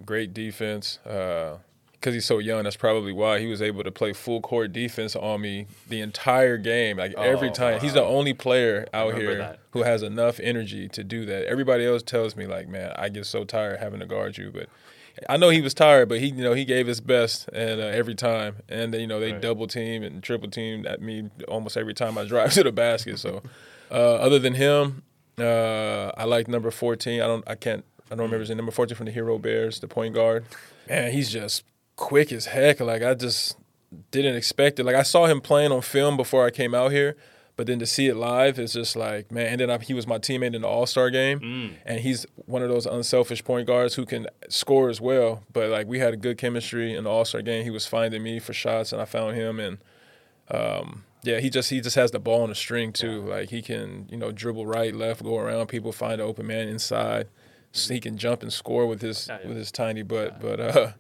[0.06, 0.98] great defense.
[1.06, 1.58] Uh,
[2.04, 5.16] because he's so young, that's probably why he was able to play full court defense
[5.16, 6.98] on me the entire game.
[6.98, 9.60] Like every Oh, time, he's the only player out here that.
[9.72, 11.46] who has enough energy to do that.
[11.46, 14.68] Everybody else tells me like, man, I get so tired having to guard you, but
[15.30, 17.86] I know he was tired, but he, you know, he gave his best and uh,
[17.86, 19.42] every time, and you know they Right.
[19.42, 23.18] double team and triple team at me almost every time I drive to the basket.
[23.20, 23.42] So,
[23.92, 25.04] uh, other than him,
[25.40, 27.22] uh, I like number fourteen.
[27.22, 28.58] I don't, I can't, I don't remember his name.
[28.58, 30.46] Number fourteen from the Hero Bears, the point guard.
[30.90, 31.64] Man, he's just
[31.96, 32.80] quick as heck.
[32.80, 33.58] Like I just
[34.12, 34.84] didn't expect it.
[34.86, 37.16] Like I saw him playing on film before I came out here,
[37.56, 39.48] but then to see it live, it's just like man.
[39.48, 42.62] And then I, he was my teammate in the All Star game, and he's one
[42.64, 45.44] of those unselfish point guards who can score as well.
[45.52, 47.64] But like we had a good chemistry in the All Star game.
[47.64, 49.78] He was finding me for shots, and I found him, and
[50.50, 53.22] um, yeah, he just he just has the ball on the string too.
[53.22, 56.68] Like he can you know dribble right, left, go around people, find an open man
[56.68, 57.28] inside.
[57.76, 60.40] So he can jump and score with his with his tiny butt.
[60.40, 60.92] But uh,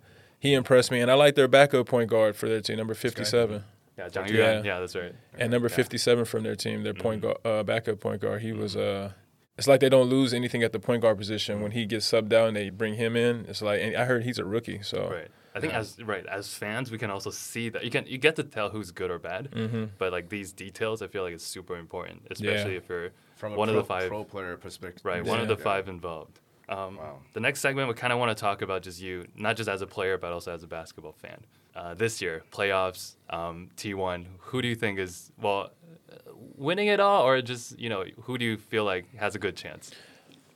[0.43, 3.63] he impressed me, and I like their backup point guard for their team, number fifty-seven.
[3.97, 4.51] Yeah, Zhang Yeah.
[4.53, 4.65] Yuan.
[4.65, 5.13] Yeah, that's right.
[5.37, 5.75] And number Yeah.
[5.75, 8.75] 57 from their team, their point guard, uh, backup point guard, he was.
[8.75, 9.13] Uh,
[9.57, 12.33] it's like they don't lose anything at the point guard position when he gets subbed
[12.33, 13.45] out and they bring him in.
[13.47, 15.27] It's like, and I heard he's a rookie, so Right.
[15.55, 18.35] I think as right as fans, we can also see that you can you get
[18.37, 19.51] to tell who's good or bad.
[19.51, 19.83] Mm-hmm.
[19.99, 23.55] But like these details, I feel like it's super important, especially if you're From a
[23.55, 25.05] one pro, of the five pro player perspective.
[25.05, 26.39] Right, one of the five involved.
[26.69, 27.19] Um, Wow.
[27.33, 29.81] The next segment, we kind of want to talk about just you, not just as
[29.81, 31.43] a player, but also as a basketball fan.
[31.75, 34.25] Uh, this year, playoffs, um, T1.
[34.39, 35.71] Who do you think is well
[36.11, 36.15] uh,
[36.55, 39.55] winning it all, or just you know who do you feel like has a good
[39.55, 39.91] chance?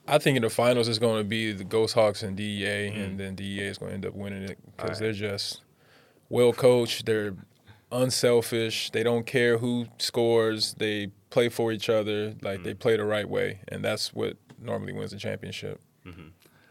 [0.06, 3.18] I think in the finals it's going to be the Ghost Hawks and DEA, and
[3.20, 5.60] then DEA is going to end up winning it because they're just
[6.30, 7.04] well coached.
[7.04, 7.34] They're
[7.92, 8.90] unselfish.
[8.90, 10.74] They don't care who scores.
[10.74, 12.34] They play for each other.
[12.42, 15.80] Like they play the right way, and that's what normally wins the championship.
[16.08, 16.28] Mm-hmm.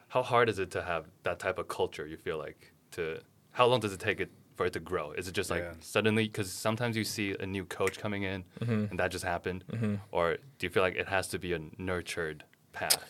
[0.10, 2.06] How hard is it to have that type of culture?
[2.08, 3.20] You feel like to
[3.52, 5.12] how long does it take it for it to grow?
[5.12, 5.74] Is it just like Yeah.
[5.80, 6.26] suddenly?
[6.28, 8.86] Because sometimes you see a new coach coming in, mm-hmm.
[8.90, 9.96] and that just happened, mm-hmm.
[10.12, 13.04] or do you feel like it has to be a nurtured path?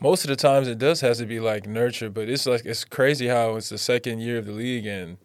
[0.00, 2.84] Most of the times it does has to be like nurture, but it's like it's
[2.84, 5.18] crazy how it's the second year of the league and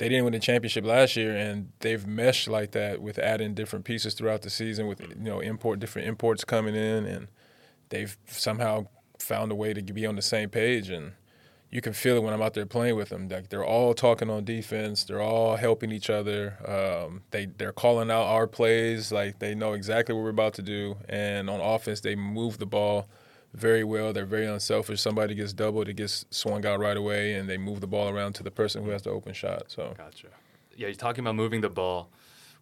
[0.00, 3.84] they didn't win the championship last year and they've meshed like that with adding different
[3.84, 7.28] pieces throughout the season with you know import different imports coming in and
[7.90, 8.86] they've somehow
[9.20, 11.12] found a way to be on the same page and
[11.70, 13.28] you can feel it when I'm out there playing with them.
[13.28, 15.04] Like they're all talking on defense.
[15.04, 16.56] They're all helping each other.
[16.66, 19.12] Um, they they're calling out our plays.
[19.12, 20.96] Like they know exactly what we're about to do.
[21.08, 23.08] And on offense, they move the ball
[23.54, 24.12] very well.
[24.12, 25.00] They're very unselfish.
[25.00, 28.34] Somebody gets doubled, it gets swung out right away, and they move the ball around
[28.34, 29.64] to the person who has the open shot.
[29.68, 30.28] So Gotcha.
[30.76, 32.10] Yeah, you're talking about moving the ball.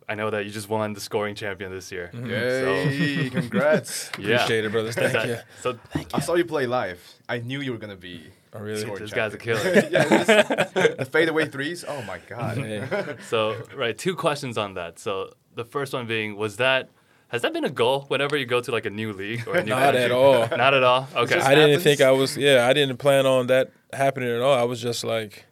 [0.09, 2.11] I know that you just won the scoring champion this year.
[2.15, 2.31] Mm-hmm.
[2.31, 3.31] Yay!
[3.41, 4.11] Congrats.
[4.19, 4.37] Yeah.
[4.37, 4.95] appreciate it, brothers.
[4.95, 5.37] Thank That- you.
[5.61, 5.79] So
[6.15, 7.01] I saw you play live.
[7.29, 8.23] I knew you were gonna be.
[8.55, 8.81] Oh, really?
[8.81, 9.73] scoring this guy's a champion.
[9.75, 9.89] killer.
[9.93, 11.85] yeah, this- the fadeaway threes.
[11.87, 12.57] Oh my god.
[12.57, 13.15] Yeah.
[13.29, 14.99] So, right, two questions on that.
[14.99, 16.89] So, the first one being, was that
[17.29, 19.63] has that been a goal whenever you go to like a new league or a
[19.63, 20.03] new Not country?
[20.05, 20.49] at all.
[20.57, 21.07] Not at all.
[21.15, 21.35] Okay.
[21.35, 22.39] just I didn't think I was.
[22.39, 24.55] Yeah, I didn't plan on that happening at all.
[24.55, 25.45] I was just like,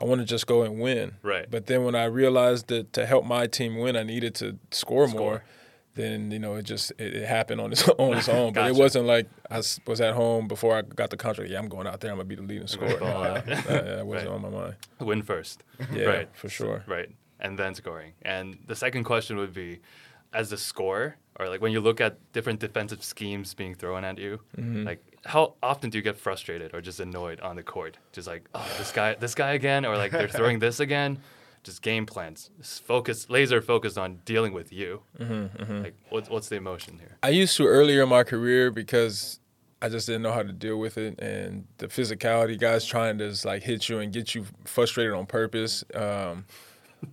[0.00, 1.12] I want to just go and win.
[1.22, 1.50] Right.
[1.50, 5.06] But then when I realized that to help my team win, I needed to score,
[5.08, 5.20] Score.
[5.20, 5.44] more.
[5.94, 8.52] Then you know it just it, it happened on its on its own.
[8.52, 11.50] But it wasn't like I was at home before I got the contract.
[11.50, 12.10] Yeah, I'm going out there.
[12.12, 12.96] I'm gonna be the leading scorer.
[13.00, 14.34] Ball that, that- that wasn't Right.
[14.34, 14.76] on my mind.
[15.00, 15.64] Win first.
[15.92, 16.28] Yeah, Right.
[16.32, 16.84] for sure.
[16.86, 17.10] Right.
[17.40, 18.12] And then scoring.
[18.22, 19.80] And the second question would be,
[20.32, 24.16] as a scorer, or like when you look at different defensive schemes being thrown at
[24.18, 24.84] you, Mm-hmm.
[24.84, 27.98] like how often do you get frustrated or just annoyed on the court?
[28.12, 31.18] Just like, oh, this guy, this guy again, or like they're throwing this again.
[31.62, 35.02] Just game plans, s- focus, laser focused on dealing with you.
[35.18, 37.18] Mm-hmm, Like, what's what's the emotion here?
[37.22, 39.40] I used to earlier in my career because
[39.82, 43.28] I just didn't know how to deal with it and the physicality, guys trying to
[43.28, 45.84] just like hit you and get you frustrated on purpose.
[45.94, 46.46] Um,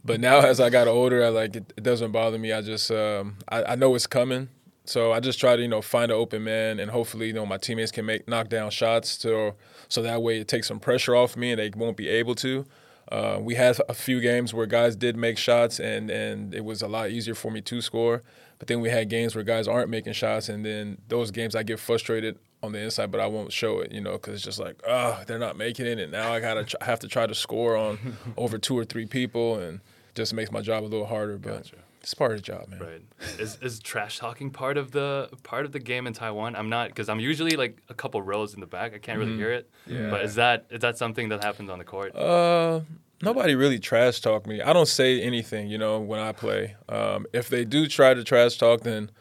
[0.05, 2.53] but now as I got older, I like it, it doesn't bother me.
[2.53, 4.47] I just um, I, I know it's coming,
[4.87, 7.45] so I just try to you know find an open man and hopefully you know
[7.45, 9.53] my teammates can make knock down shots to
[9.87, 12.65] so that way it takes some pressure off me and they won't be able to.
[13.09, 16.81] Uh, we had a few games where guys did make shots and and it was
[16.81, 18.23] a lot easier for me to score.
[18.59, 21.61] But then we had games where guys aren't making shots, and then those games I
[21.61, 24.59] get frustrated on the inside, but I won't show it, you know, because it's just
[24.59, 27.35] like, oh, they're not making it, and now I gotta tr- have to try to
[27.35, 27.99] score on
[28.35, 29.79] over two or three people, and
[30.15, 31.37] just makes my job a little harder.
[31.37, 31.75] But Gotcha.
[32.07, 32.79] It's part of the job, man.
[32.79, 33.01] Right.
[33.37, 36.55] Is is trash talking part of the part of the game in Taiwan?
[36.55, 38.93] I'm not because I'm usually like a couple rows in the back.
[38.93, 39.69] I can't really hear it.
[39.85, 40.09] Yeah.
[40.09, 42.15] But is that is that something that happens on the court?
[42.15, 42.79] Uh,
[43.21, 44.61] nobody really trash talk me.
[44.61, 46.77] I don't say anything, you know, when I play.
[46.87, 49.11] Um, if they do try to trash talk, then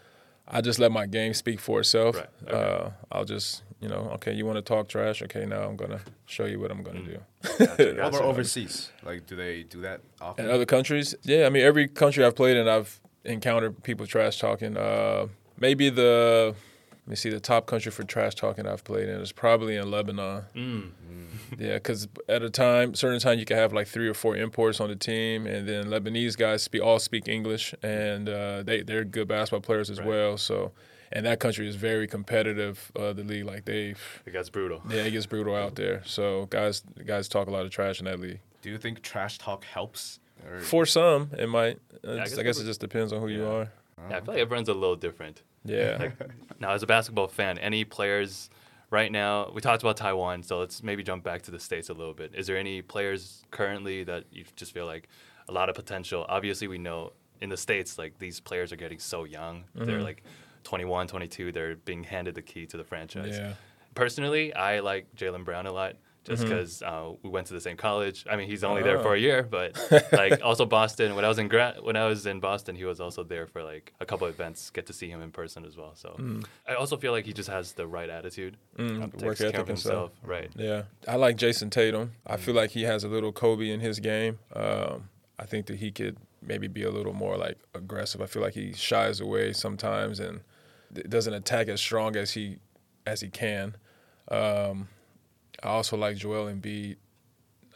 [0.47, 2.15] I just let my game speak for itself.
[2.15, 2.57] Right, okay.
[2.57, 5.23] Uh, I'll just, you know, okay, you want to talk trash?
[5.23, 7.07] Okay, now I'm gonna show you what I'm gonna Mm.
[7.07, 7.19] do.
[7.43, 8.25] Gotcha, How about gotcha.
[8.25, 8.91] overseas?
[9.05, 10.45] Like, do they do that often?
[10.47, 14.39] In other countries, yeah, I mean, every country I've played in, I've encountered people trash
[14.41, 14.77] talking.
[14.77, 15.29] Uh,
[15.61, 16.55] maybe the
[17.07, 19.89] let me see, the top country for trash talking I've played in is probably in
[19.89, 20.43] Lebanon.
[20.57, 20.91] Mm.
[21.57, 24.81] Yeah, because at a time, certain time, you can have like three or four imports
[24.81, 29.05] on the team, and then Lebanese guys speak all speak English, and uh, they they're
[29.05, 30.09] good basketball players as Right.
[30.09, 30.37] well.
[30.39, 30.73] So,
[31.13, 32.91] and that country is very competitive.
[32.97, 33.95] Uh, the league, like they,
[34.27, 34.83] It gets brutal.
[34.89, 36.03] yeah, it gets brutal out there.
[36.05, 38.41] So guys, guys talk a lot of trash in that league.
[38.63, 40.19] Do you think trash talk helps?
[40.47, 41.79] Or For some, it might.
[42.07, 43.71] Uh, I I guess guess, it it just depends on who you are.
[44.11, 45.43] Yeah, I feel like everyone's a little different.
[45.65, 46.11] Yeah.
[46.59, 48.49] Now, as a basketball fan, any players
[48.91, 49.51] right now?
[49.55, 52.33] We talked about Taiwan, so let's maybe jump back to the states a little bit.
[52.35, 55.09] Is there any players currently that you just feel like
[55.49, 56.25] a lot of potential?
[56.31, 59.65] Obviously, we know in the states like these players are getting so young.
[59.75, 60.05] They're Mhm.
[60.05, 60.23] like
[60.67, 61.53] 21, 22.
[61.53, 63.37] They're being handed the key to the franchise.
[63.39, 63.55] yeah.
[63.95, 65.95] Personally, I like Jaylen Brown a lot.
[66.25, 66.49] Just Mhm.
[66.49, 68.27] because uh, we went to the same college.
[68.29, 69.03] I mean, he's only there Oh.
[69.05, 69.79] for a year, but
[70.13, 71.15] like also Boston.
[71.15, 73.63] When I was in gra- when I was in Boston, he was also there for
[73.63, 74.71] like a couple events.
[74.71, 75.93] Get to see him in person as well.
[75.95, 76.19] So
[76.69, 78.57] I also feel like he just has the right attitude.
[78.77, 80.11] Mm, work care ethic stuff.
[80.25, 80.51] Right.
[80.57, 82.11] Yeah, I like Jayson Tatum.
[82.27, 84.41] I feel like he has a little Kobe in his game.
[84.53, 88.21] Um, I think that he could maybe be a little more like aggressive.
[88.21, 90.41] I feel like he shies away sometimes and
[91.09, 92.59] doesn't attack as strong as he
[93.07, 93.77] as he can.
[94.29, 94.89] Um,
[95.63, 96.97] I also like Joel Embiid.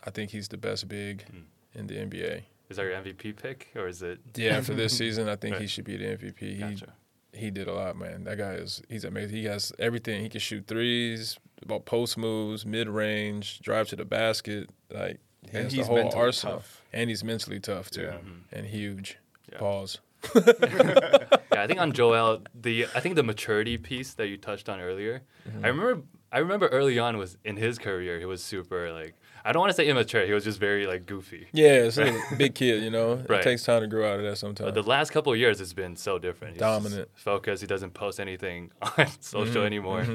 [0.04, 1.42] I think he's the best big Mm.
[1.74, 2.42] in the NBA.
[2.68, 4.20] Is that your MVP pick or is it?
[4.36, 6.38] Yeah, for this season, I think he should be the MVP.
[6.40, 6.92] He Gotcha.
[7.32, 8.24] he did a lot, man.
[8.24, 9.36] That guy is he's amazing.
[9.36, 10.22] He has everything.
[10.22, 14.70] He can shoot threes, about post moves, mid range, drive to the basket.
[14.90, 16.56] Like he And has he's the whole mentally arsenal.
[16.56, 16.82] tough.
[16.92, 18.18] And he's mentally tough too, Yeah.
[18.52, 19.18] And huge.
[19.52, 19.58] Yeah.
[19.58, 19.98] Pause.
[20.34, 24.80] Yeah, I think on Joel, the I think the maturity piece that you touched on
[24.80, 25.22] earlier.
[25.48, 25.64] Mm-hmm.
[25.64, 26.02] I remember
[26.32, 29.70] I remember early on was in his career, he was super like I don't want
[29.70, 30.26] to say immature.
[30.26, 31.48] He was just very like goofy.
[31.52, 33.14] Yeah, it's a big kid, you know.
[33.28, 33.40] Right.
[33.40, 34.66] It takes time to grow out of that sometimes.
[34.66, 36.54] But the last couple of years, it's been so different.
[36.54, 37.08] He's Dominant.
[37.14, 37.62] focused.
[37.62, 40.06] He doesn't post anything on social anymore.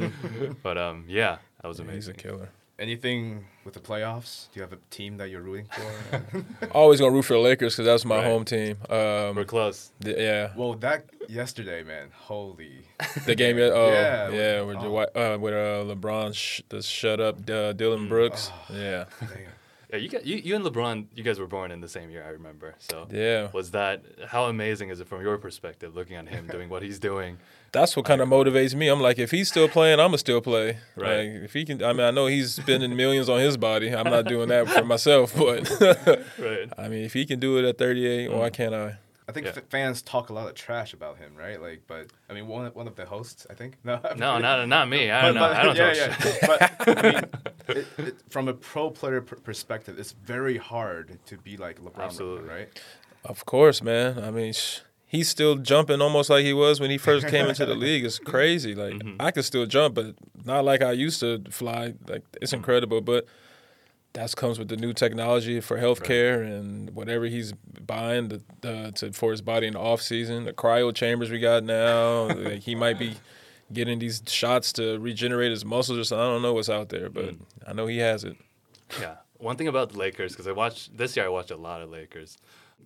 [0.63, 1.95] but um, yeah, that was amazing.
[1.95, 2.31] He's a amazing.
[2.31, 2.49] killer.
[2.77, 4.47] Anything with the playoffs?
[4.51, 6.43] Do you have a team that you're rooting for?
[6.71, 8.25] Always gonna root for the Lakers because that's my Right.
[8.25, 8.75] home team.
[8.89, 9.91] Um, We're close.
[10.03, 12.09] th- yeah, well, that yesterday, man.
[12.13, 12.85] Holy.
[13.25, 13.57] the game.
[13.59, 14.89] Oh, Yeah, yeah, with- with oh.
[14.89, 18.51] Dwight- uh, with uh, LeBron, sh- the shut up uh, Dillon Brooks.
[18.69, 19.29] Yeah, Damn.
[19.95, 22.23] Yeah, you, got, you you and LeBron, you guys were born in the same year.
[22.23, 22.75] I remember.
[22.79, 23.49] So yeah.
[23.53, 26.99] was that how amazing is it from your perspective, looking at him doing what he's
[26.99, 27.37] doing?
[27.71, 28.87] That's what kind of motivates me.
[28.87, 30.77] I'm like, if he's still playing, I'ma still play.
[30.95, 31.17] Right.
[31.17, 33.93] Like, if he can, I mean, I know he's spending millions on his body.
[33.93, 35.69] I'm not doing that for myself, but
[36.37, 36.69] Right.
[36.77, 38.53] I mean, if he can do it at 38, why mm.
[38.53, 38.97] can't I?
[39.27, 39.53] I think Yeah.
[39.55, 41.59] f- fans talk a lot of trash about him, right?
[41.61, 43.77] Like, but I mean, one one of the hosts, I think.
[43.83, 45.09] No, I'm No, not not me.
[45.11, 45.41] I don't know.
[45.41, 45.93] but- I don't yeah, know.
[45.93, 46.17] yeah.
[46.17, 46.37] shit.
[46.41, 47.23] but I mean,
[47.69, 52.03] it, it, from a pro player pr- perspective, it's very hard to be like LeBron,
[52.05, 52.49] Absolutely.
[52.49, 52.69] right?
[53.23, 54.19] Of course, man.
[54.23, 57.65] I mean, sh- he's still jumping almost like he was when he first came into
[57.65, 58.05] the league.
[58.05, 58.75] It's crazy.
[58.75, 59.15] Like mm-hmm.
[59.19, 61.93] I can still jump, but not like I used to fly.
[62.07, 62.57] Like it's mm-hmm.
[62.57, 63.25] incredible, but
[64.15, 67.51] that comes with the new technology for healthcare and whatever he's
[67.85, 70.45] buying the, the, to for his body in the off season.
[70.45, 72.27] The cryo chambers we got now.
[72.35, 73.15] like he might be
[73.71, 76.25] getting these shots to regenerate his muscles or something.
[76.25, 77.39] I don't know what's out there, but mm.
[77.67, 78.37] I know he has it.
[78.99, 79.15] Yeah.
[79.37, 81.89] One thing about the Lakers, because I watched this year, I watched a lot of
[81.89, 82.37] Lakers.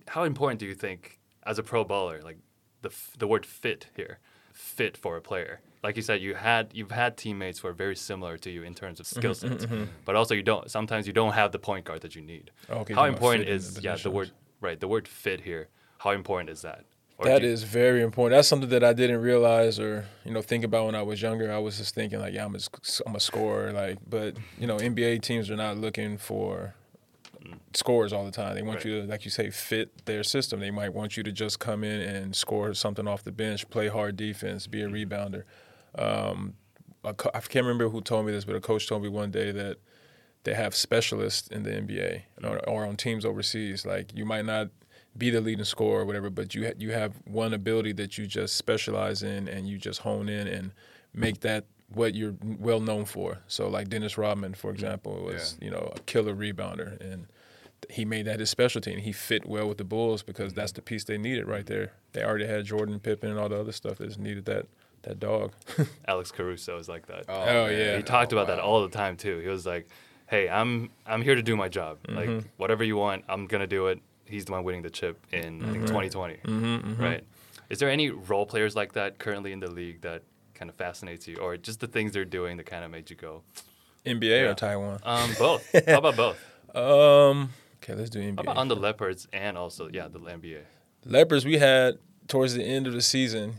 [0.08, 2.38] How important do you think, as a pro baller, like
[2.82, 4.18] the the word fit here,
[4.52, 5.60] fit for a player?
[5.82, 8.74] Like you said, you had you've had teammates who are very similar to you in
[8.74, 9.90] terms of mm-hmm, skill sets, mm-hmm, mm-hmm.
[10.04, 10.70] but also you don't.
[10.70, 12.50] Sometimes you don't have the point guard that you need.
[12.68, 15.08] Oh, okay, How you're talking about important is the yeah the word right the word
[15.08, 15.68] fit here?
[15.98, 16.84] How important is that?
[17.20, 18.38] Or That is very important.
[18.38, 21.52] That's something that I didn't realize or you know think about when I was younger.
[21.52, 22.60] I was just thinking like, yeah, I'm a,
[23.06, 23.72] I'm a scorer.
[23.72, 26.74] Like, but you know, NBA teams are not looking for
[27.44, 27.58] mm.
[27.74, 28.54] scores all the time.
[28.54, 28.86] They want Right.
[28.86, 30.60] you to, like you say, fit their system.
[30.60, 33.88] They might want you to just come in and score something off the bench, play
[33.88, 35.06] hard defense, be a mm.
[35.06, 35.44] rebounder.
[35.98, 36.54] Um,
[37.04, 39.30] a co- I can't remember who told me this, but a coach told me one
[39.30, 39.78] day that
[40.44, 43.84] they have specialists in the NBA or, or on teams overseas.
[43.84, 44.68] Like you might not
[45.16, 48.26] be the leading scorer or whatever, but you ha- you have one ability that you
[48.26, 50.72] just specialize in and you just hone in and
[51.14, 53.38] make that what you're well known for.
[53.48, 57.26] So like Dennis Rodman, for example, was you know a killer rebounder and
[57.88, 60.82] he made that his specialty and he fit well with the Bulls because that's the
[60.82, 61.92] piece they needed right there.
[62.12, 63.98] They already had Jordan, Pippen, and all the other stuff.
[63.98, 64.66] Just needed that
[65.02, 65.52] that dog.
[66.08, 67.24] Alex Caruso is like that.
[67.28, 67.72] Oh, man.
[67.78, 67.96] yeah.
[67.96, 69.38] He talked about that all the time too.
[69.38, 69.88] He was like,
[70.26, 71.98] "Hey, I'm I'm here to do my job.
[72.08, 72.46] Like Mm-hmm.
[72.56, 75.72] whatever you want, I'm gonna do it." He's the one winning the chip in I
[75.72, 77.24] think 2020, Mm-hmm, right?
[77.68, 80.22] Is there any role players like that currently in the league that
[80.54, 83.16] kind of fascinates you, or just the things they're doing that kind of made you
[83.16, 83.42] go,
[84.06, 84.50] NBA Yeah.
[84.50, 85.00] or Taiwan?
[85.04, 85.68] um, both?
[85.86, 86.38] How about both?
[86.72, 87.50] Um,
[87.82, 88.36] okay, let's do NBA.
[88.36, 90.60] How about on the Leopards and also yeah the NBA?
[91.04, 93.54] Leopards, we had towards the end of the season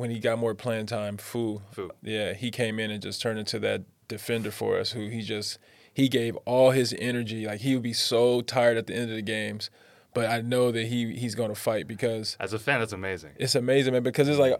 [0.00, 1.16] when he got more playing time.
[1.16, 1.90] Fu, Fu.
[2.02, 4.90] yeah, he came in and just turned into that defender for us.
[4.92, 5.58] Who he just
[5.94, 7.46] he gave all his energy.
[7.46, 9.70] Like he would be so tired at the end of the games,
[10.14, 13.30] but I know that he he's going to fight because As a fan, that's amazing.
[13.36, 14.02] it's amazing, man.
[14.02, 14.56] Because it's like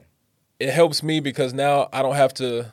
[0.61, 2.73] it helps me because now I don't have to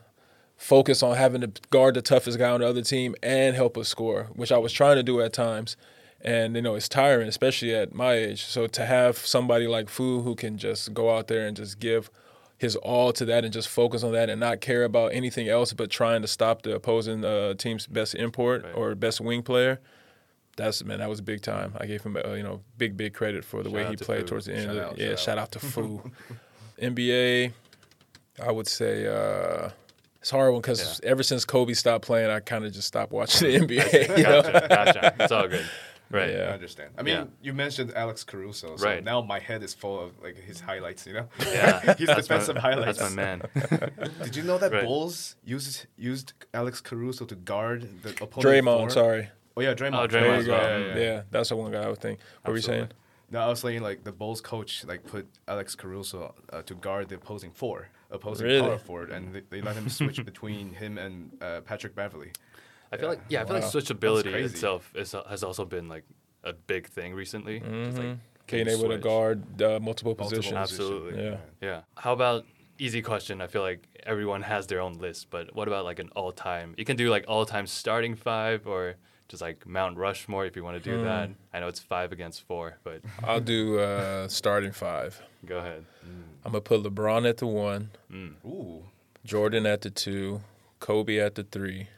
[0.57, 3.87] focus on having to guard the toughest guy on the other team and help us
[3.87, 5.77] score, which I was trying to do at times.
[6.19, 8.43] And you know, it's tiring, especially at my age.
[8.45, 12.09] So to have somebody like Fu who can just go out there and just give
[12.57, 15.73] his all to that and just focus on that and not care about anything else
[15.73, 18.71] but trying to stop the opposing uh, team's best import Right.
[18.75, 19.79] or best wing player.
[20.55, 21.73] That's man, that was big time.
[21.79, 24.03] I gave him uh, you know big big credit for the Shout way he to
[24.05, 24.27] played Fu.
[24.27, 24.63] towards the end.
[24.65, 24.97] Shout of out.
[24.97, 26.01] Yeah, shout shout out to Fu.
[26.81, 27.51] NBA,
[28.43, 29.69] I would say uh,
[30.19, 33.11] it's a hard one because ever since Kobe stopped playing, I kind of just stopped
[33.11, 34.17] watching the NBA.
[34.17, 34.41] You know?
[34.41, 35.15] Gotcha, gotcha.
[35.19, 35.65] It's all good,
[36.09, 36.29] right?
[36.31, 36.49] Yeah.
[36.49, 36.89] I understand.
[36.97, 37.25] I mean, Yeah.
[37.41, 39.03] you mentioned Alex Caruso, so Right.
[39.03, 41.05] now my head is full of like his highlights.
[41.07, 42.99] You know, Yeah, his that's defensive my, highlights.
[42.99, 43.41] That's my man.
[44.23, 44.83] Did you know that Right.
[44.83, 48.43] Bulls used used Alex Caruso to guard the opponent?
[48.45, 48.89] Draymond, four?
[48.89, 49.29] sorry.
[49.55, 49.95] Oh yeah, Draymond.
[50.03, 50.57] Oh, Draymond There as you go.
[50.57, 50.79] well.
[50.79, 51.21] Yeah, yeah, yeah.
[51.31, 52.19] that's the one guy I would think.
[52.43, 52.89] What were you saying?
[53.29, 57.09] No, I was saying like the Bulls coach like put Alex Caruso uh, to guard
[57.09, 58.61] the opposing four, opposing Really?
[58.61, 62.31] power forward, and they, they let him switch between him and uh, Patrick Beverley.
[62.91, 66.03] I feel like yeah, I feel like switchability itself is, has also been like
[66.43, 67.59] a big thing recently.
[67.59, 70.55] Just, like, Being you able to guard uh, multiple Multiple positions.
[70.55, 71.23] Absolutely.
[71.23, 71.37] Yeah.
[71.61, 71.81] Yeah.
[71.97, 72.45] How about
[72.79, 73.41] easy question?
[73.41, 76.73] I feel like everyone has their own list, but what about like an all-time?
[76.77, 78.95] You can do like all-time starting five or
[79.27, 81.29] just like Mount Rushmore if you want to do that.
[81.53, 85.21] I know it's five against four, but I'll do uh, starting five.
[85.45, 85.83] go ahead.
[86.45, 87.89] I'm gonna put LeBron at the one,
[88.45, 88.83] Ooh,
[89.25, 90.39] Jordan at the two,
[90.79, 91.89] Kobe at the three.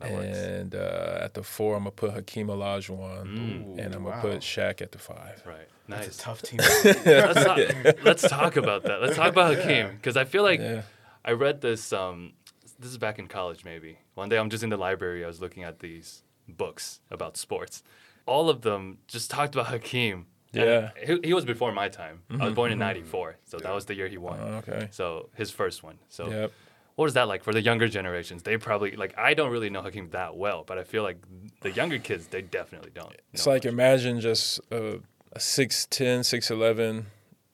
[0.00, 3.78] That and uh, at the four, I'm gonna put Hakeem Olajuwon, Mm.
[3.78, 4.20] and I'm gonna wow.
[4.22, 5.42] put Shaq at the five.
[5.46, 5.68] Right.
[5.88, 6.18] That's Nice.
[6.18, 6.58] a tough team.
[7.04, 7.58] let's, talk,
[8.04, 9.00] let's talk about that.
[9.02, 10.82] Let's talk about Hakeem because I feel like Yeah.
[11.24, 11.92] I read this.
[11.92, 12.32] Um,
[12.78, 13.98] this is back in college, maybe.
[14.14, 15.22] One day I'm just in the library.
[15.24, 17.82] I was looking at these books about sports.
[18.26, 20.26] All of them just talked about Hakeem.
[20.52, 20.90] Yeah.
[21.04, 22.22] he, he was before my time.
[22.40, 24.38] I was born in '94, so that was the year he won.
[24.40, 24.88] Oh, okay.
[24.92, 25.98] So his first one.
[26.08, 26.52] So Yep.
[27.00, 28.42] What is that like for the younger generations?
[28.42, 31.16] They probably like I don't really know Hakeem that well, but I feel like
[31.62, 33.16] the younger kids they definitely don't.
[33.32, 33.72] It's like much.
[33.72, 35.00] imagine just a,
[35.32, 37.04] a 6'10", 6'11",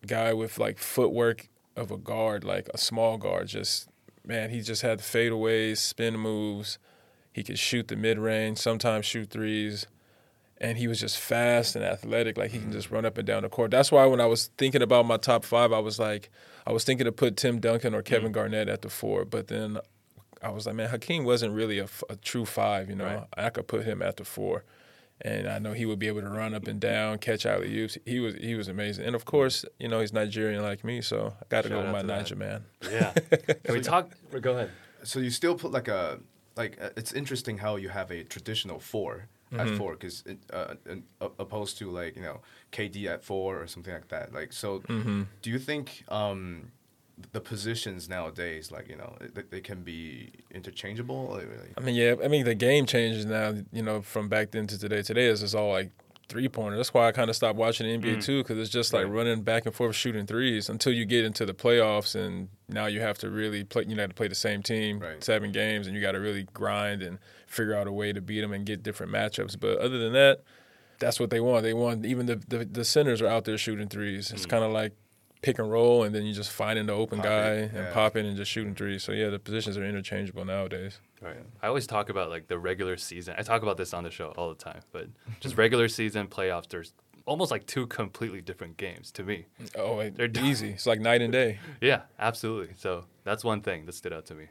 [0.05, 3.47] guy with like footwork of a guard, like a small guard.
[3.47, 3.89] Just
[4.25, 6.81] man, he just had fadeaways, spin moves.
[7.33, 9.87] He could shoot the mid range, sometimes shoot threes,
[10.59, 12.37] and he was just fast and athletic.
[12.39, 13.71] Like he can just run up and down the court.
[13.71, 16.31] That's why when I was thinking about my top five, I was like,
[16.67, 19.79] I was thinking to put Tim Duncan or Kevin Garnett at the four, but then
[20.43, 21.87] I was like, man, Hakeem wasn't really a
[22.23, 22.89] true five.
[22.89, 23.47] You know, Right.
[23.47, 24.65] I could put him at the four,
[25.23, 27.97] and I know he would be able to run up and down, catch alley oops.
[28.05, 31.35] He was he was amazing, and of course, you know, he's Nigerian like me, so
[31.41, 32.17] I got to go with my to that.
[32.19, 32.65] Niger man.
[32.91, 33.13] yeah.
[33.65, 34.11] Can we talk?
[34.41, 34.71] Go ahead.
[35.05, 36.21] so you still put like a
[36.57, 38.79] like uh, it's interesting how you have a traditional
[39.51, 40.75] 4 at four because uh,
[41.39, 42.41] opposed to like you know
[42.73, 44.33] KD at four or something like that.
[44.33, 44.83] Like so,
[45.43, 46.73] do you think um,
[47.33, 51.29] the positions nowadays like you know they, they can be interchangeable?
[51.31, 53.55] Like- I mean, yeah, I mean the game changes now.
[53.73, 55.03] You know, from back then to today.
[55.03, 55.91] Today is just all like
[56.29, 56.77] three pointer.
[56.77, 58.25] That's why I kind of stopped watching the NBA mm.
[58.25, 59.13] too, because it's just like Right.
[59.13, 63.01] running back and forth shooting threes until you get into the playoffs, and now you
[63.01, 63.85] have to really play.
[63.87, 65.23] You have to play the same team Right.
[65.23, 68.41] seven games, and you got to really grind and figure out a way to beat
[68.41, 69.59] them and get different matchups.
[69.59, 70.43] But other than that,
[70.99, 71.63] that's what they want.
[71.63, 74.31] They want even the the, the centers are out there shooting threes.
[74.33, 74.51] It's mm.
[74.51, 74.93] kind of like
[75.43, 77.93] pick and roll, and then you're just finding the open Pop guy it, and yeah.
[77.93, 78.99] popping and just shooting three.
[78.99, 81.01] So yeah, the positions are interchangeable nowadays.
[81.21, 81.37] Right.
[81.63, 83.35] I always talk about like the regular season.
[83.39, 85.09] I talk about this on the show all the time, but
[85.41, 86.69] just regular season playoffs.
[86.69, 86.93] There's
[87.27, 89.47] almost like two completely different games to me.
[89.77, 90.71] Oh, it, They're they're easy.
[90.71, 91.59] It's like night and day.
[91.81, 92.75] Yeah, absolutely.
[92.77, 94.47] So that's one thing that stood out to me.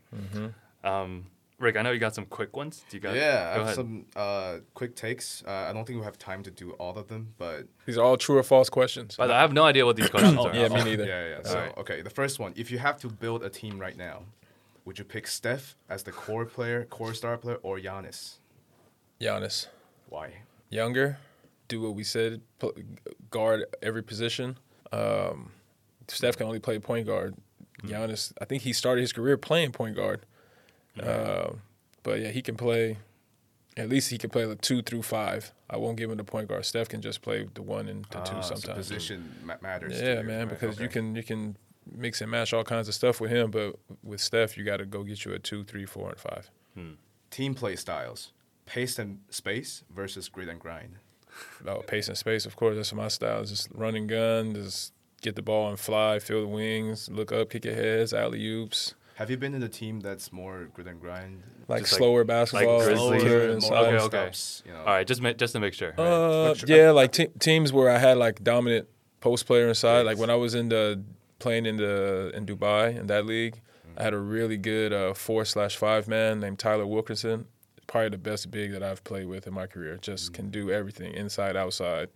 [0.83, 1.25] Um,
[1.57, 2.83] Rick, I know you got some quick ones.
[2.89, 3.15] Do you got?
[3.15, 3.75] yeah, I have ahead.
[3.75, 5.41] some uh, quick takes.
[5.47, 8.03] Uh, I don't think we have time to do all of them, but These are
[8.03, 9.15] all true or false questions.
[9.15, 10.53] By the way, I have no idea what these questions are.
[10.53, 11.05] yeah, me neither.
[11.05, 11.43] Yeah, yeah.
[11.43, 11.77] So, Alright.
[11.77, 12.51] okay, the first one.
[12.57, 14.23] If you have to build a team right now,
[14.83, 18.35] would you pick Steph as the core player, core star player, or Giannis?
[19.21, 19.67] Giannis,
[20.09, 20.33] Why?
[20.69, 21.17] younger,
[21.69, 22.73] do what we said, pu-
[23.31, 24.57] guard every position.
[24.91, 25.51] Um,
[26.09, 27.35] Steph can only play point guard.
[27.83, 30.25] Giannis, I think he started his career playing point guard.
[31.01, 31.53] Uh,
[32.03, 32.97] but yeah, he can play.
[33.77, 35.51] At least he can play the two through five.
[35.69, 36.63] I won't give him the point guard.
[36.65, 38.77] Steph can just play the one and the Ah, two so sometimes.
[38.87, 39.99] position matters.
[40.01, 41.57] Yeah, man, because you can you can
[41.91, 44.85] mix and match all kinds of stuff with him, but with Steph, you got to
[44.85, 46.49] go get you a two, three, four, and five.
[47.31, 48.31] team play styles,
[48.65, 50.95] pace and space versus grit and grind.
[51.67, 52.77] Oh, pace and space, of course.
[52.77, 53.43] That's my style.
[53.43, 57.49] Just run and gun, just get the ball and fly, feel the wings, look up,
[57.49, 58.93] kick your heads, alley oops.
[59.16, 61.41] Have you been in a team that's more grit and grind?
[61.68, 63.24] Like Just like- slower basketball, like Grizzlies.
[63.24, 63.72] killer more inside.
[63.74, 64.07] Okay, okay, okay.
[64.32, 64.80] steps, you know.
[64.80, 65.93] All right, just ma- just to make sure.
[65.97, 68.88] Uh, Like, yeah, like te- teams where I had like dominant
[69.22, 70.01] post player inside.
[70.05, 71.01] Like when I was in the
[71.39, 73.61] playing in the in Dubai in that league,
[73.97, 77.47] I had a really good uh, four slash five man named Tyler Wilkinson.
[77.88, 79.97] Probably the best big that I've played with in my career.
[80.01, 82.09] Just can do everything inside, outside,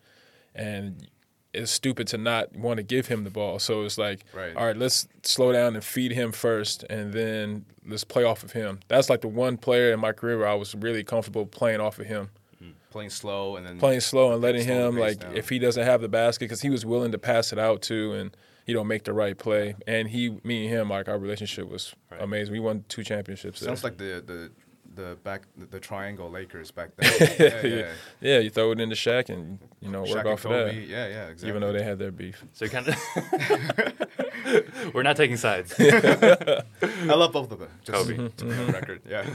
[0.55, 1.07] and
[1.53, 3.57] it's stupid to not want to give him the ball.
[3.59, 4.55] So it's like, Right.
[4.55, 8.51] all right, let's slow down and feed him first, and then let's play off of
[8.51, 8.79] him.
[8.87, 11.97] That's like the one player in my career where I was really comfortable playing off
[11.99, 12.29] of him
[12.61, 12.71] mm-hmm.
[12.91, 15.35] playing slow and then playing slow and letting Slow him like down.
[15.35, 18.13] if he doesn't have the basket because he was willing to pass it out too
[18.13, 18.35] and
[18.65, 21.95] he don't make the right play and he me and him like our relationship was
[22.11, 22.21] Right.
[22.21, 23.89] amazing we won two championships sounds there.
[23.89, 24.51] like the the
[24.95, 27.11] the back the, the triangle Lakers back then.
[27.39, 27.91] yeah, yeah.
[28.21, 30.65] yeah you throw it into Shaq and you know Shaq work and off of that
[30.71, 31.49] Kobe, Yeah, yeah, exactly.
[31.49, 32.95] even though they had their beef So kind of
[34.93, 35.75] we're not taking sides.
[35.79, 36.63] I
[37.05, 37.69] love both of them.
[37.83, 38.29] Just Kobe.
[38.29, 39.01] to be on record.
[39.07, 39.25] Yeah.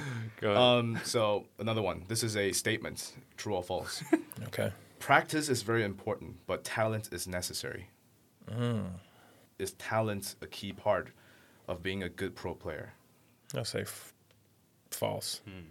[0.41, 0.61] Go ahead.
[0.63, 1.01] Um.
[1.05, 2.05] So another one.
[2.09, 3.13] This is a statement.
[3.37, 4.03] True or false?
[4.47, 7.91] okay Practice is very important, but talent is necessary.
[9.59, 11.09] Is talent a key part
[11.69, 12.95] of being a good pro player?
[13.55, 14.14] I'll say f-
[14.95, 15.67] false Hmm.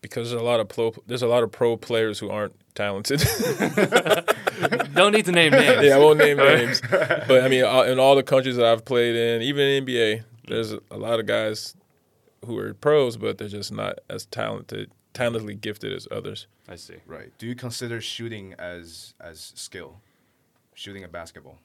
[0.00, 3.20] because there's a lot of pro there's a lot of pro players who aren't talented
[4.94, 5.82] Don't need to name names.
[5.86, 9.14] yeah I won't name names but I mean in all the countries that I've played
[9.16, 11.74] in even in NBA there's a lot of guys
[12.44, 16.96] who are pros but they're just not as talented talentedly gifted as others I see.
[17.06, 17.30] Right.
[17.38, 20.00] Do you consider shooting as as skill?
[20.74, 21.58] Shooting a basketball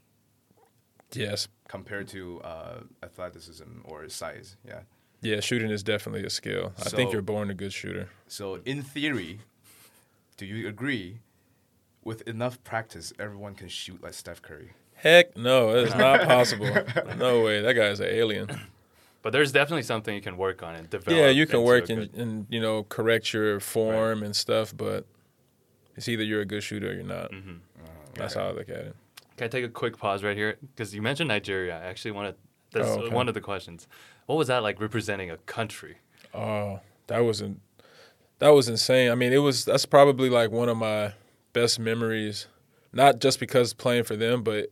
[1.13, 4.55] yes compared to uh, athleticism or size?
[4.67, 4.81] Yeah.
[5.21, 6.73] Yeah, shooting is definitely a skill.
[6.79, 8.09] I think you're born a good shooter.
[8.27, 9.39] So, in theory,
[10.37, 11.19] do you agree?
[12.03, 14.71] With enough practice, everyone can shoot like Steph Curry.
[14.95, 16.69] Heck no, it's not possible.
[17.17, 17.61] No way.
[17.61, 18.47] That guy's an alien.
[19.21, 21.17] But there's definitely something you can work on and develop.
[21.19, 25.05] Yeah, you can work and, and you know correct your form and stuff, but
[25.97, 27.31] it's either you're a good shooter or you're not.
[27.31, 27.55] Mm-hmm.
[28.13, 28.95] That's how I look at it.
[29.35, 30.57] Can I take a quick pause right here?
[30.61, 31.77] Because you mentioned Nigeria.
[31.77, 32.35] I actually wanted.
[32.71, 33.13] That's Oh, okay.
[33.15, 33.87] one of the questions.
[34.29, 35.97] What was that like representing a country?
[36.35, 37.61] Oh, that was in,
[38.37, 39.09] that was insane.
[39.09, 41.13] I mean, it was that's probably like one of my
[41.51, 42.45] best memories,
[42.93, 44.67] not just because playing for them, but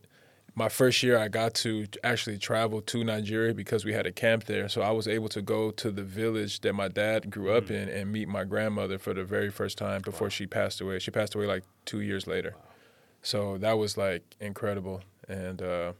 [0.53, 4.43] my first year I got to actually travel to Nigeria because we had a camp
[4.43, 4.69] there.
[4.69, 7.89] So I was able to go to the village that my dad grew up in
[7.89, 10.99] and meet my grandmother for the very first time before she passed away.
[10.99, 12.55] She passed away like 2 years later.
[13.23, 15.93] So that was like incredible and uh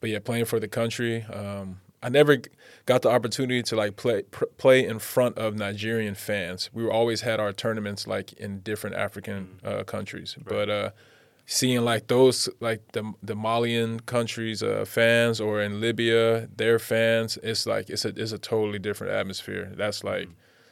[0.00, 1.22] but yeah, playing for the country.
[1.24, 2.38] Um, I never
[2.86, 6.70] got the opportunity to like play pr- play in front of Nigerian fans.
[6.72, 10.90] We always had our tournaments like in different African uh, countries, but uh,
[11.46, 17.38] seeing like those like the the Malian countries uh, fans or in Libya their fans,
[17.42, 19.72] it's like it's a it's a totally different atmosphere.
[19.76, 20.28] That's like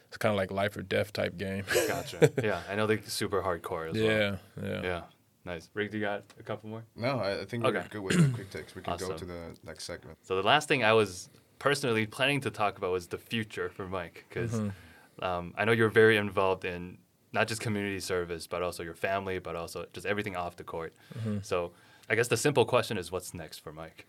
[0.09, 1.65] it's kind of like life or death type game.
[1.87, 2.33] Gotcha.
[2.43, 4.05] yeah, I know they're super hardcore as well.
[4.05, 5.03] yeah, yeah, Yeah.
[5.49, 5.71] Nice.
[5.75, 6.85] Rick, do you got a couple more?
[6.95, 7.87] No, I, I think we're Okay.
[7.91, 8.75] good with the quick takes.
[8.75, 10.19] We can go to the next segment.
[10.23, 13.87] So the last thing I was personally planning to talk about was the future for
[13.89, 15.25] Mike, because Mm-hmm.
[15.25, 16.99] um, I know you're very involved in
[17.33, 20.93] not just community service, but also your family, but also just everything off the court.
[21.19, 21.39] Mm-hmm.
[21.43, 21.73] So
[22.11, 24.07] I guess the simple question is, what's next for Mike?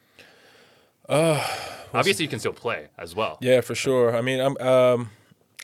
[1.07, 1.43] Uh,
[1.93, 3.37] Obviously, you can still play as well.
[3.41, 4.15] Yeah, for sure.
[4.15, 5.09] I mean, I'm um,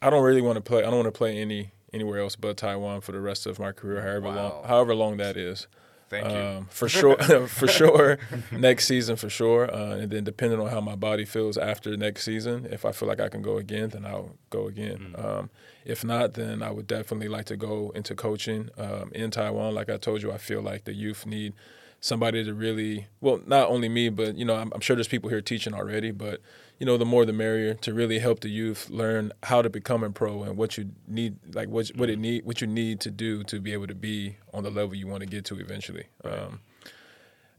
[0.02, 0.80] I don't really want to play.
[0.80, 3.72] I don't want to play any anywhere else but Taiwan for the rest of my
[3.72, 4.36] career, however Wow.
[4.36, 5.68] long, however long that is.
[6.08, 6.38] Thank you.
[6.40, 7.18] Um, for sure,
[7.48, 8.20] for sure,
[8.52, 12.24] next season for sure, uh, and then depending on how my body feels after next
[12.24, 15.16] season, if I feel like I can go again, then I'll go again.
[15.18, 15.50] Um,
[15.84, 19.74] if not, then I would definitely like to go into coaching um, in Taiwan.
[19.74, 21.54] Like I told you, I feel like the youth need
[22.06, 25.30] somebody to really, well, not only me, but you know, I'm, I'm sure there's people
[25.30, 26.40] here teaching already, but
[26.80, 30.04] you know, the more the merrier to really help the youth learn how to become
[30.04, 33.10] a pro and what you need, like what what it need, what you need to
[33.10, 36.06] do to be able to be on the level you want to get to eventually.
[36.24, 36.60] Um,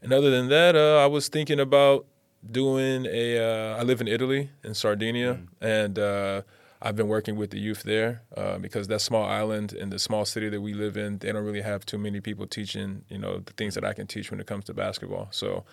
[0.01, 2.05] and other than that, uh, I was thinking about
[2.49, 3.37] doing a.
[3.39, 6.43] Uh, I live in Italy in Sardinia, and uh,
[6.81, 10.25] I've been working with the youth there uh, because that small island and the small
[10.25, 13.03] city that we live in, they don't really have too many people teaching.
[13.09, 15.27] You know the things that I can teach when it comes to basketball.
[15.31, 15.65] So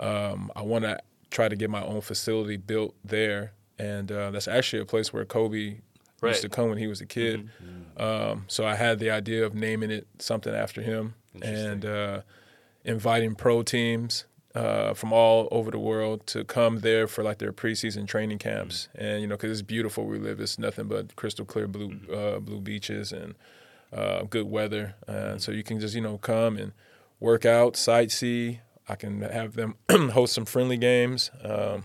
[0.00, 0.98] um, I want to
[1.30, 5.24] try to get my own facility built there, and uh, that's actually a place where
[5.24, 5.78] Kobe
[6.22, 6.30] Right.
[6.30, 7.50] used to come when he was a kid.
[7.98, 12.20] Um, so I had the idea of naming it something after him, and uh,
[12.84, 14.24] inviting pro teams
[14.56, 18.88] uh, from all over the world to come there for like their preseason training camps.
[18.94, 22.00] And you know, because it's beautiful where we live, it's nothing but crystal clear blue
[22.12, 23.34] uh, blue beaches and
[23.92, 26.72] uh, good weather, and so you can just you know come and
[27.20, 28.60] work out, sightsee.
[28.88, 31.30] I can have them host some friendly games.
[31.42, 31.84] Um,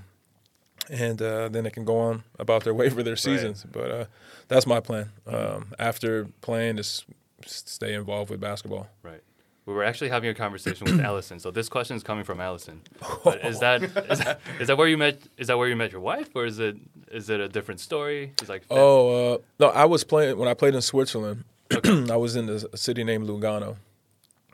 [0.89, 3.65] and uh, then they can go on about their way for their seasons.
[3.69, 4.05] But uh,
[4.47, 5.11] that's my plan.
[5.27, 7.05] Um, after playing, just
[7.45, 8.87] stay involved with basketball.
[9.03, 9.21] Right.
[9.65, 11.39] We were actually having a conversation with Allison.
[11.39, 12.81] So this question is coming from Allison.
[13.23, 15.91] But is that is that, is that where you met is that where you met
[15.91, 16.77] your wife or is it
[17.11, 18.33] is it a different story?
[18.39, 21.43] It's like Oh uh, no, I was playing when I played in Switzerland.
[21.85, 23.77] I was in a city named Lugano,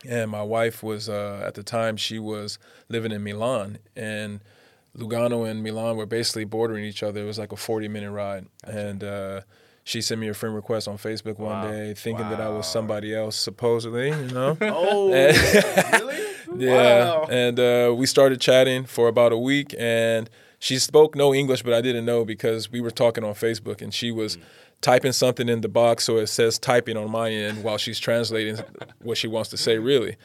[0.06, 4.40] and my wife was uh, at the time she was living in Milan, and
[4.96, 7.22] Lugano and Milan were basically bordering each other.
[7.22, 9.02] It was like a forty minute ride, and.
[9.02, 9.40] Uh,
[9.88, 13.14] she sent me a friend request on Facebook one day, thinking that I was somebody
[13.14, 14.54] else, supposedly, you know.
[14.60, 16.24] Oh, really?
[16.56, 17.26] Yeah, Wow.
[17.30, 20.28] and uh, we started chatting for about a week, and
[20.58, 23.94] she spoke no English, but I didn't know because we were talking on Facebook, and
[23.94, 24.36] she was
[24.82, 28.58] typing something in the box, so it says typing on my end while she's translating
[29.00, 29.78] what she wants to say.
[29.78, 30.16] Really,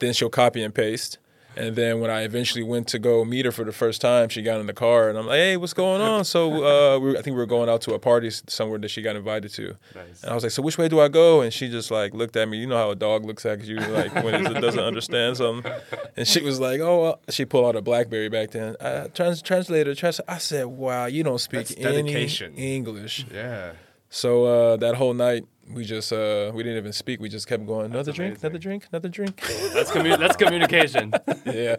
[0.00, 1.18] then she'll copy and paste.
[1.56, 4.42] And then when I eventually went to go meet her for the first time, she
[4.42, 7.18] got in the car, and I'm like, "Hey, what's going on?" So uh, we were,
[7.18, 9.76] I think we were going out to a party somewhere that she got invited to.
[9.94, 10.22] Nice.
[10.22, 12.36] And I was like, "So which way do I go?" And she just like looked
[12.36, 12.58] at me.
[12.58, 15.70] You know how a dog looks at you like when it doesn't understand something.
[16.16, 18.76] And she was like, "Oh," uh, she pulled out a BlackBerry back then.
[18.80, 22.54] Uh, trans- translator, trans- I said, "Wow, you don't speak That's any dedication.
[22.54, 23.72] English." Yeah.
[24.14, 27.20] So uh, that whole night, we just uh, we didn't even speak.
[27.20, 27.86] We just kept going.
[27.86, 28.46] Another That's drink, amazing.
[28.46, 29.40] another drink, another drink.
[29.72, 31.12] that's commu- that's communication.
[31.46, 31.76] yeah.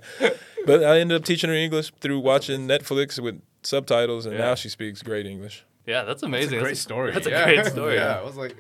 [0.66, 4.46] But I ended up teaching her English through watching Netflix with subtitles, and Yeah.
[4.46, 5.66] now she speaks great English.
[5.86, 6.60] Yeah, that's It's amazing.
[6.60, 7.12] a great That's story.
[7.12, 7.42] That's yeah.
[7.46, 7.96] a great story.
[7.96, 8.56] yeah, I was like,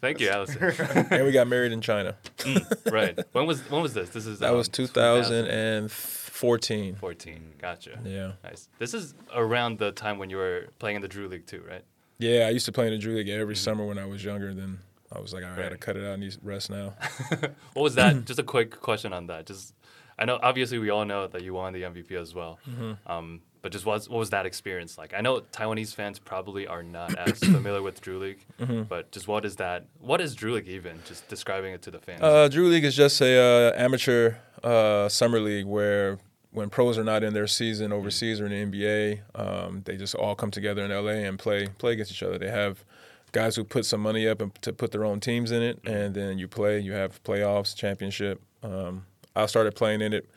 [0.00, 0.62] Thank you, Allison.
[1.10, 2.16] And we got married in China.
[2.90, 3.18] right.
[3.32, 4.08] When was when was this?
[4.10, 5.90] This is That um, was 2000.
[5.90, 6.94] 14.
[6.94, 7.52] 14.
[7.58, 7.98] Gotcha.
[8.04, 8.32] Yeah.
[8.44, 8.68] Nice.
[8.78, 11.82] This is around the time when you were playing in the Drew League too, right?
[12.18, 14.52] Yeah, I used to play in the Drew League every summer when I was younger.
[14.52, 14.80] Then
[15.14, 16.94] I was like, all right I got to cut it out and need rest now.
[17.74, 18.24] What was that?
[18.24, 19.46] Just a quick question on that.
[19.46, 19.74] Just,
[20.18, 22.58] I know obviously we all know that you won the MVP as well.
[23.06, 25.12] Um, but just what, what was that experience like?
[25.14, 28.44] I know Taiwanese fans probably are not as familiar with Drew League,
[28.88, 29.86] but just what is that?
[30.00, 31.00] What is Drew League even?
[31.04, 32.20] Just describing it to the fans.
[32.22, 36.18] Uh, Drew League is just a uh, amateur uh, summer league where
[36.50, 40.14] when pros are not in their season overseas or in the NBA, um, they just
[40.14, 42.38] all come together in LA and play play against each other.
[42.38, 42.84] They have
[43.32, 46.14] guys who put some money up and to put their own teams in it, and
[46.14, 46.80] then you play.
[46.80, 48.40] You have playoffs, championship.
[48.62, 49.04] Um,
[49.36, 50.28] I started playing in it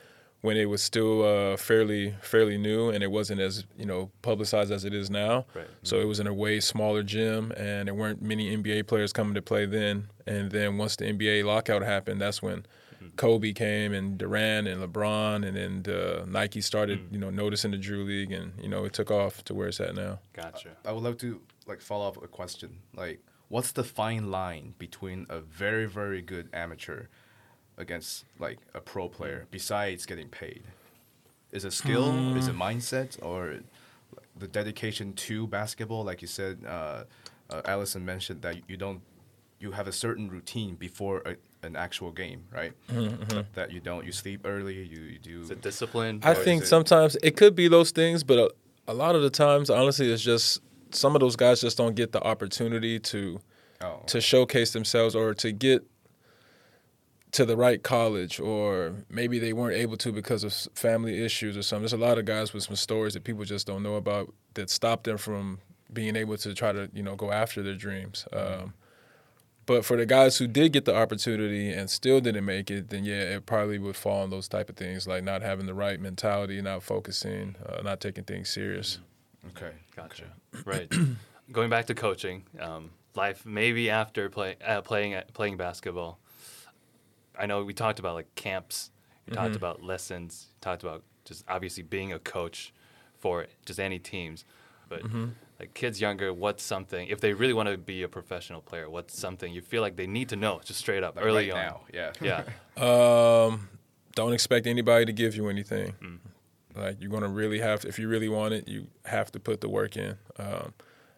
[0.41, 4.71] when it was still uh, fairly fairly new and it wasn't as you know publicized
[4.71, 5.45] as it is now.
[5.53, 5.67] Right.
[5.83, 9.33] So it was in a way smaller gym, and there weren't many NBA players coming
[9.35, 10.07] to play then.
[10.27, 12.65] And then once the NBA lockout happened, that's when
[13.15, 17.77] Kobe came and Durant and LeBron, and then uh, Nike started you know noticing the
[17.77, 20.19] Drew League, and you know it took off to where it's at now.
[20.33, 20.69] gotcha.
[20.85, 22.79] I would love to like follow up a question.
[22.95, 27.05] Like, what's the fine line between a very very good amateur
[27.77, 30.63] against like a pro player besides getting paid?
[31.51, 32.35] Is it skill?
[32.37, 33.21] Is it mindset?
[33.21, 33.57] Or
[34.37, 36.03] the dedication to basketball?
[36.03, 37.03] Like you said, uh,
[37.49, 39.01] uh, Allison mentioned that you don't
[39.59, 42.73] you have a certain routine before a, an actual game, right?
[43.53, 44.75] That you don't you sleep early.
[44.83, 45.41] You, you do.
[45.41, 46.19] Is it discipline?
[46.23, 49.29] I think it- sometimes it could be those things, but a, a lot of the
[49.29, 53.39] times, honestly, it's just some of those guys just don't get the opportunity to
[53.81, 55.83] oh, to showcase themselves or to get
[57.31, 61.61] to the right college or maybe they weren't able to because of family issues or
[61.63, 61.83] something.
[61.83, 64.69] There's a lot of guys with some stories that people just don't know about that
[64.69, 65.59] stopped them from
[65.93, 68.27] being able to try to, you know, go after their dreams.
[68.33, 68.73] Um,
[69.71, 73.05] but for the guys who did get the opportunity and still didn't make it, then
[73.05, 75.97] yeah, it probably would fall on those type of things like not having the right
[75.97, 78.99] mentality, not focusing, uh, not taking things serious.
[79.51, 79.71] okay.
[79.95, 80.25] Gotcha.
[80.65, 80.91] Right.
[81.53, 86.19] Going back to coaching, um, life maybe after play, uh, playing playing basketball.
[87.39, 88.91] I know we talked about like camps.
[89.25, 90.47] We talked about lessons.
[90.59, 92.73] Talked about just obviously being a coach
[93.19, 94.43] for just any teams,
[94.89, 95.01] but
[95.61, 98.89] like kids younger, what's something if they really want to be a professional player?
[98.89, 101.59] What's something you feel like they need to know just straight up Like early right
[101.59, 101.65] on?
[101.65, 102.11] now, yeah.
[102.21, 102.43] Yeah.
[102.83, 103.69] Um,
[104.15, 106.19] don't expect anybody to give you anything.
[106.75, 109.61] Like you're gonna really have to, if you really want it, you have to put
[109.61, 110.17] the work in.
[110.39, 110.73] Um,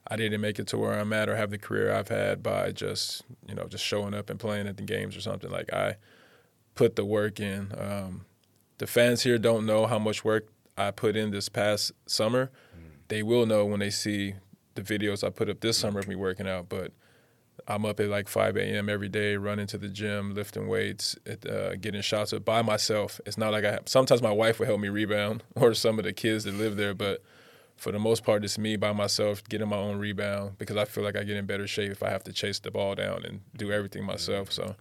[0.08, 2.72] I didn't make it to where I'm at or have the career I've had by
[2.72, 5.50] just you know just showing up and playing at the games or something.
[5.50, 5.96] Like I
[6.76, 7.72] put the work in.
[7.78, 8.26] Um,
[8.80, 12.52] the fans here don't know how much work I put in this past summer.
[13.08, 14.36] They will know when they see
[14.76, 16.70] the videos I put up this summer of me working out.
[16.70, 16.92] But
[17.68, 18.90] I'm up at like 5 a.m.
[18.90, 23.22] every day, running to the gym, lifting weights, it, uh, getting shots up by myself.
[23.26, 26.06] It's not like I have, sometimes my wife will help me rebound or some of
[26.06, 27.22] the kids that live there, but
[27.76, 31.04] for the most part, it's me by myself getting my own rebound because I feel
[31.04, 33.42] like I get in better shape if I have to chase the ball down and
[33.58, 34.52] do everything myself.
[34.52, 34.76] So,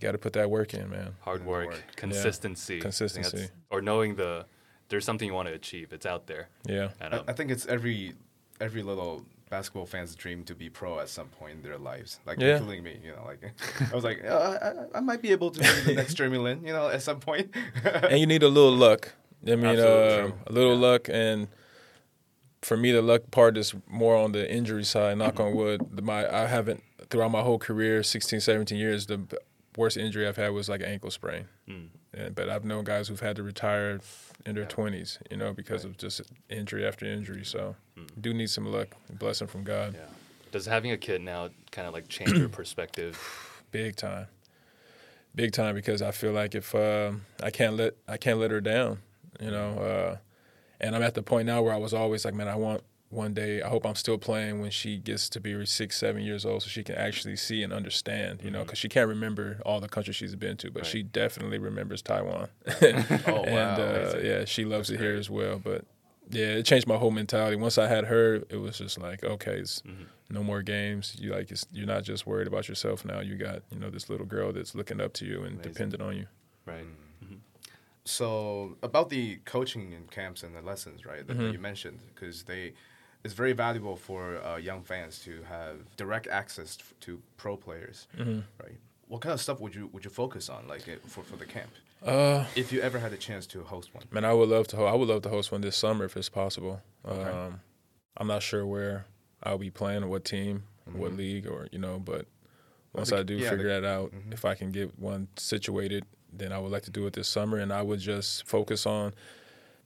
[0.00, 1.14] got to put that work in, man.
[1.20, 1.82] Hard work, work.
[1.96, 3.48] consistency, I think Consistency.
[3.70, 4.46] or knowing the
[4.92, 5.92] there's something you want to achieve.
[5.92, 6.48] It's out there.
[6.68, 6.90] Yeah.
[7.00, 8.12] And, I, um, I think it's every
[8.60, 12.20] every little basketball fan's dream to be pro at some point in their lives.
[12.24, 12.56] Like Yeah.
[12.58, 13.24] including me, you know.
[13.24, 13.40] Like
[13.92, 16.64] I was like, uh, I, I might be able to be the next Jeremy Lin,
[16.64, 17.54] you know, at some point.
[17.84, 19.12] and you need a little luck.
[19.46, 20.86] I mean, uh, a little Yeah.
[20.88, 21.48] luck, and
[22.62, 25.18] for me, the luck part is more on the injury side.
[25.18, 25.80] Knock on wood.
[25.96, 29.20] The- My I haven't throughout my whole career, 16, 17 years, the
[29.76, 31.46] worst injury I've had was like an ankle sprain.
[31.68, 34.00] mm, And, but I've known guys who've had to retire
[34.44, 37.44] in their twenties, you know, because of just injury after injury.
[37.44, 37.76] So,
[38.20, 40.06] do need some luck, blessing from God, yeah.
[40.50, 43.18] Does having a kid now kind of like change your perspective?
[43.70, 44.26] big time,
[45.34, 45.74] big time.
[45.74, 48.98] Because I feel like if um I can't let I can't let her down,
[49.40, 49.78] you know.
[49.78, 50.16] Uh,
[50.80, 52.82] and I'm at the point now where I was always like, man, I want
[53.12, 53.60] one day.
[53.62, 56.68] I hope I'm still playing when she gets to be six, seven years old, so
[56.68, 60.16] she can actually see and understand, you know, because she can't remember all the countries
[60.16, 60.90] she's been to, but Right.
[60.90, 62.48] she definitely remembers Taiwan.
[62.66, 62.74] oh
[63.44, 63.76] and wow.
[63.76, 65.60] uh, yeah, she loves That's it here as well.
[65.62, 65.84] But
[66.30, 67.56] yeah, it changed my whole mentality.
[67.56, 70.06] Once I had her, it was just like, okay, it's Mhm.
[70.30, 71.14] no more games.
[71.18, 73.20] You like, it's, you're not just worried about yourself now.
[73.20, 75.72] You got you know this little girl that's looking up to you and Amazing.
[75.72, 76.26] dependent on you.
[76.66, 76.86] Right.
[78.04, 81.24] So about the coaching and camps and the lessons, right?
[81.26, 81.52] That, that Mhm.
[81.52, 82.72] you mentioned, because they,
[83.24, 88.40] it's very valuable for uh, young fans to have direct access to pro players, Mm-hmm.
[88.62, 88.78] right?
[89.08, 91.70] What kind of stuff would you would you focus on, like for for the camp,
[92.04, 94.04] Uh, if you ever had a chance to host one?
[94.10, 94.76] man, I would love to.
[94.76, 96.80] Ho- I would love to host one this summer if it's possible.
[97.06, 97.30] Okay.
[97.30, 97.60] Um,
[98.16, 99.04] I'm not sure where
[99.42, 101.16] I'll be playing, or what team, what Mhm.
[101.18, 102.26] league, or you know, but
[102.94, 104.32] once I do yeah, figure the- that out, mhm.
[104.32, 106.04] if I can get one situated
[106.34, 109.12] then I would like to do it this summer, and I would just focus on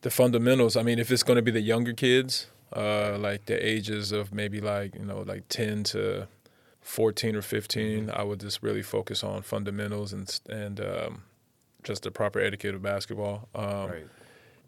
[0.02, 0.76] the fundamentals.
[0.76, 4.32] I mean, if it's going to be the younger kids, uh, like the ages of
[4.34, 6.26] maybe like you know like ten to
[6.80, 11.22] fourteen or 15 I would just really focus on fundamentals and and um,
[11.82, 13.48] just the proper etiquette of basketball.
[13.54, 14.06] Um, right.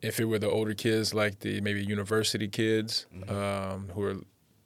[0.01, 3.35] If it were the older kids, like the maybe university kids Mm-hmm.
[3.35, 4.17] um, who are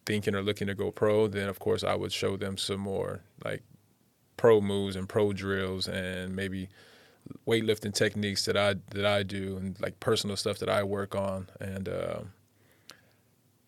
[0.04, 3.20] thinking or looking to go pro, then of course I would show them some more
[3.44, 3.62] like
[4.36, 6.68] pro moves and pro drills and maybe
[7.46, 11.48] weightlifting techniques that I that I do and like personal stuff that I work on
[11.60, 12.32] and um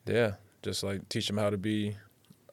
[0.06, 0.32] yeah,
[0.62, 1.96] just like teach them how to be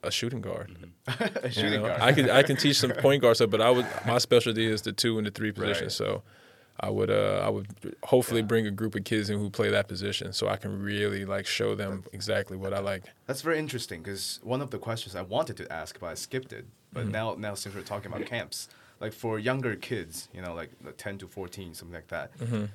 [0.03, 0.75] a shooting guard.
[1.07, 2.01] a You shooting know, guard.
[2.01, 4.81] I could I can teach some point guard stuff, but I would my specialty is
[4.81, 5.85] the two and the three position.
[5.85, 5.91] Right.
[5.91, 6.23] So
[6.79, 7.67] I would uh I would
[8.03, 11.25] hopefully bring a group of kids in who play that position, so I can really
[11.25, 13.03] like show them exactly what I like.
[13.27, 16.53] That's very interesting because one of the questions I wanted to ask, but I skipped
[16.53, 16.65] it.
[16.93, 17.11] But Mm-hmm.
[17.11, 18.67] now, now since we're talking about camps,
[18.99, 22.65] like for younger kids, you know, like 10 to 14, something like that, Mm-hmm.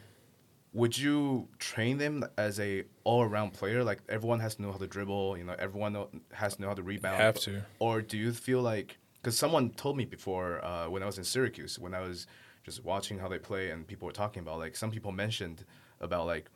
[0.76, 3.82] Would you train them as a all-around player?
[3.82, 6.74] Like everyone has to know how to dribble, you know, everyone has to know how
[6.74, 7.16] to rebound.
[7.16, 7.62] have to.
[7.78, 11.24] Or do you feel like, because someone told me before uh, when I was in
[11.24, 12.26] Syracuse, when I was
[12.62, 15.64] just watching how they play and people were talking about, like some people mentioned
[16.00, 16.50] about like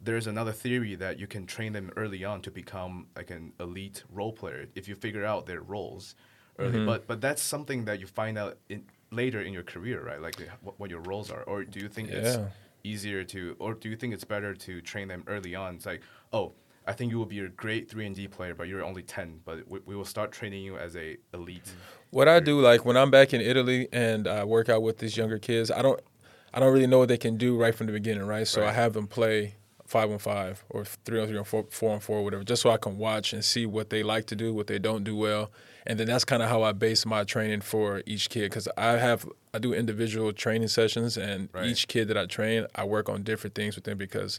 [0.00, 4.04] there's another theory that you can train them early on to become like an elite
[4.12, 6.14] role player if you figure out their roles
[6.60, 6.76] early.
[6.76, 6.86] Mm-hmm.
[6.86, 10.22] But but that's something that you find out in later in your career, right?
[10.22, 11.42] Like what, what your roles are.
[11.42, 12.46] Or do you think it's Yeah.
[12.84, 15.76] Easier to, or do you think it's better to train them early on?
[15.76, 16.02] It's like,
[16.32, 16.52] oh,
[16.86, 19.40] I think you will be a great three and D player, but you're only ten.
[19.44, 21.64] But we, we will start training you as a elite.
[21.64, 21.78] Mm-hmm.
[22.10, 25.16] What I do, like when I'm back in Italy and I work out with these
[25.16, 26.00] younger kids, I don't,
[26.52, 28.48] I don't really know what they can do right from the beginning, right?
[28.48, 29.54] So I have them play
[29.86, 32.70] five on five or three on three or four, four on four, whatever, just so
[32.70, 35.50] I can watch and see what they like to do, what they don't do well,
[35.86, 38.92] and then that's kind of how I base my training for each kid because I
[38.92, 41.66] have I do individual training sessions and Right.
[41.66, 44.38] each kid that I train, I work on different things with them because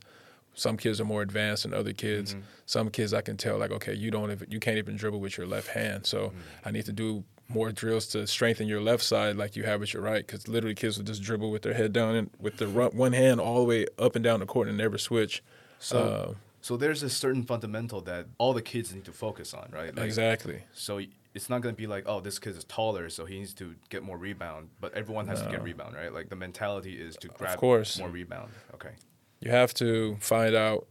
[0.54, 2.36] some kids are more advanced than other kids.
[2.66, 5.38] Some kids I can tell like, okay, you don't even you can't even dribble with
[5.38, 6.34] your left hand, so
[6.66, 9.94] I need to do more drills to strengthen your left side like you have with
[9.94, 10.26] your right.
[10.26, 13.42] Because literally, kids will just dribble with their head down and with their one hand
[13.42, 15.44] all the way up and down the court and never switch.
[15.80, 19.70] So Uh, so there's a certain fundamental that all the kids need to focus on,
[19.72, 19.96] right?
[19.96, 20.64] Like, exactly.
[20.74, 21.02] So
[21.34, 23.76] it's not going to be like, oh, this kid is taller, so he needs to
[23.90, 24.70] get more rebound.
[24.80, 26.14] But everyone has to get rebound, right?
[26.14, 28.00] Like the mentality is to grab course.
[28.00, 28.52] more rebound.
[28.74, 28.92] Okay.
[29.40, 30.88] You have to find out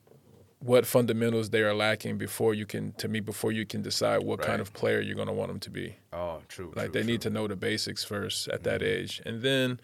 [0.60, 4.42] what fundamentals they are lacking before you can, to me, before you can decide what
[4.42, 5.96] kind of player you're going to want them to be.
[6.12, 6.72] Oh, true.
[6.76, 9.02] Like true, they need to know the basics first at that mm-hmm.
[9.02, 9.80] age, and then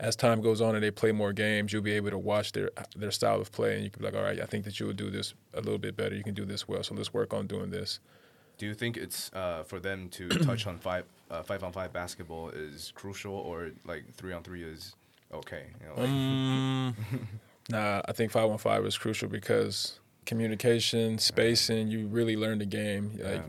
[0.00, 2.70] as time goes on and they play more games, you'll be able to watch their
[2.96, 4.86] their style of play, and you can be like, all right, I think that you
[4.86, 6.14] would do this a little bit better.
[6.14, 8.00] You can do this well, so let's work on doing this.
[8.58, 11.92] Do you think it's uh, for them to touch on five uh, five on five
[11.92, 14.94] basketball is crucial, or like three on three is
[15.32, 15.66] okay?
[15.80, 16.96] You know, like, Um,
[17.70, 22.66] nah, I think five on five is crucial because communication, spacing, you really learn the
[22.66, 23.12] game.
[23.22, 23.42] Like Yeah.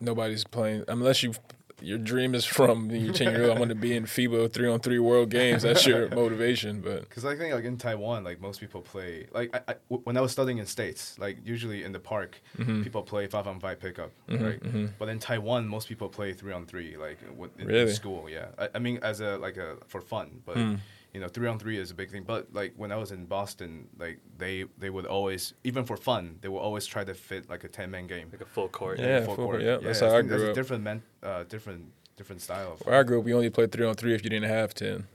[0.00, 1.34] nobody's playing unless you.
[1.82, 3.56] Your dream is from when you're 10 years old.
[3.56, 5.62] I want to be in FIBA three on three World Games.
[5.62, 6.80] That's your motivation.
[6.80, 10.02] But Because I think like in Taiwan, like most people play like I, I, w-
[10.04, 12.82] when I was studying in states, like usually in the park, Mm-hmm.
[12.82, 14.60] people play five on five pickup, right?
[14.98, 17.92] But in Taiwan, most people play three on three, like w- in, in Really?
[17.92, 18.28] school.
[18.28, 20.74] Yeah, I, I mean as a like a for fun, but Hmm.
[21.12, 22.22] You know three on three is a big thing.
[22.24, 26.36] But like when I was in Boston, like they they would always even for fun
[26.40, 28.28] they would always try to fit like a ten man game.
[28.32, 28.98] like a full court.
[28.98, 29.18] Yeah.
[29.24, 29.60] full full court.
[29.60, 30.54] court, yeah, that's I how I think grew that's a up.
[30.54, 31.84] different men, uh, different
[32.16, 32.72] different style.
[32.74, 34.74] Of, where I grew up, we only played three on three if you didn't have
[34.74, 35.06] 10.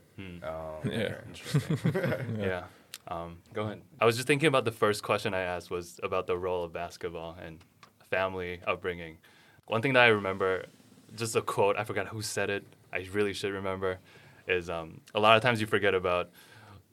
[0.43, 0.91] Oh, Yeah.
[0.91, 1.15] okay.
[1.27, 2.37] Interesting.
[2.39, 2.63] yeah.
[3.07, 3.81] Um, go ahead.
[4.01, 6.73] I was just thinking about the first question I asked was about the role of
[6.73, 7.59] basketball and
[8.09, 9.17] family upbringing.
[9.67, 10.65] One thing that I remember,
[11.15, 12.63] just a quote, I forgot who said it.
[12.91, 13.99] I really should remember,
[14.47, 16.31] is um, a lot of times you forget about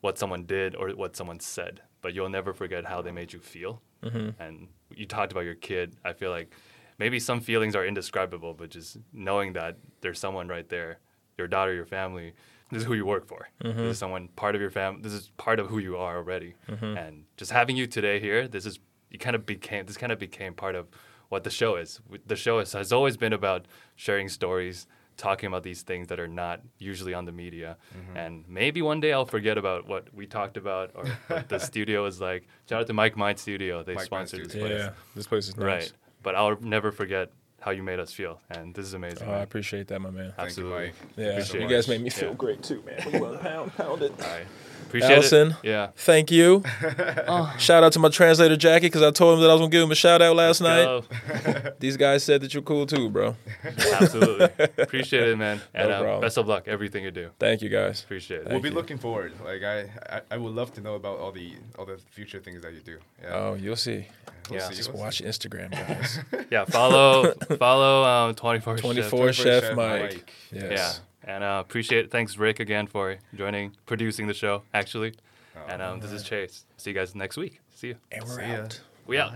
[0.01, 3.39] what someone did or what someone said, but you'll never forget how they made you
[3.39, 3.81] feel.
[4.03, 4.41] Mm-hmm.
[4.41, 5.95] And you talked about your kid.
[6.03, 6.53] I feel like
[6.99, 10.99] maybe some feelings are indescribable, but just knowing that there's someone right there,
[11.37, 12.33] your daughter, your family,
[12.71, 13.47] this is who you work for.
[13.61, 13.81] This mm-hmm.
[13.83, 15.01] is someone part of your family.
[15.01, 16.55] This is part of who you are already.
[16.67, 16.97] Mm-hmm.
[16.97, 18.79] And just having you today here, this is
[19.11, 20.87] you kind of became this kind of became part of
[21.29, 22.01] what the show is.
[22.25, 24.87] The show is, has always been about sharing stories,
[25.17, 27.77] talking about these things that are not usually on the media.
[27.97, 28.17] Mm-hmm.
[28.17, 32.05] And maybe one day I'll forget about what we talked about or what the studio
[32.05, 32.47] is like.
[32.69, 33.83] Shout out to Mike Mind Studio.
[33.83, 34.71] They Mike Mind sponsored this place.
[34.79, 35.65] Yeah, this place is nice.
[35.65, 35.91] Right.
[36.21, 39.27] But I'll never forget how you made us feel, and this is amazing.
[39.27, 40.33] Oh, I appreciate that, my man.
[40.35, 40.85] Thank you, Absolutely.
[40.87, 40.95] Mike.
[41.15, 42.35] Yeah, Appreciate you guys made me feel Yeah.
[42.35, 43.01] great too, man.
[43.13, 44.11] We want to pound, pound it.
[44.21, 44.45] All right.
[44.93, 45.49] Appreciate Allison.
[45.49, 45.55] it.
[45.63, 45.87] Yeah.
[45.95, 46.63] Thank you.
[47.57, 49.81] Shout out to my translator Jackie because I told him that I was gonna give
[49.81, 51.03] him a shout out last night.
[51.79, 53.35] These guys said that you're cool too, bro.
[53.63, 54.49] Absolutely.
[54.77, 55.61] Appreciate it, man.
[55.73, 56.21] And No problem.
[56.21, 57.31] best of luck, everything you do.
[57.39, 58.03] Thank you guys.
[58.03, 58.49] Appreciate it.
[58.49, 58.75] We'll be you.
[58.75, 59.33] looking forward.
[59.43, 62.61] Like I, I, I would love to know about all the all the future things
[62.61, 62.99] that you do.
[63.23, 63.29] Yeah.
[63.33, 64.05] Oh, you'll see.
[64.51, 64.69] We'll yeah.
[64.69, 66.19] see, Just we'll watch Instagram, guys.
[66.51, 68.81] Yeah, follow follow um, 24 Chef.
[68.83, 69.33] 24.
[69.33, 70.01] Chef, Chef Mike.
[70.01, 70.33] Mike.
[70.51, 70.71] Yes.
[70.71, 70.93] Yeah,
[71.23, 72.11] and uh, appreciate it.
[72.11, 75.13] Thanks, Rick, again for joining, producing the show, actually.
[75.55, 76.65] Oh, and um, this is Chase.
[76.77, 77.59] See you guys next week.
[77.75, 77.95] See you.
[78.11, 78.55] And we're See ya.
[78.61, 78.81] out.
[79.05, 79.33] We out.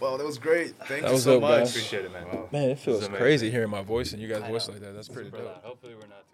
[0.00, 0.74] Well, that was great.
[0.86, 1.58] Thank That you so dope, much.
[1.60, 1.70] guys.
[1.70, 2.24] Appreciate it, man.
[2.26, 2.48] Wow.
[2.52, 4.94] Man, it feels crazy hearing my voice and you guys' voice like that.
[4.94, 5.62] That's pretty Super dope.
[5.64, 6.24] Hopefully we're not.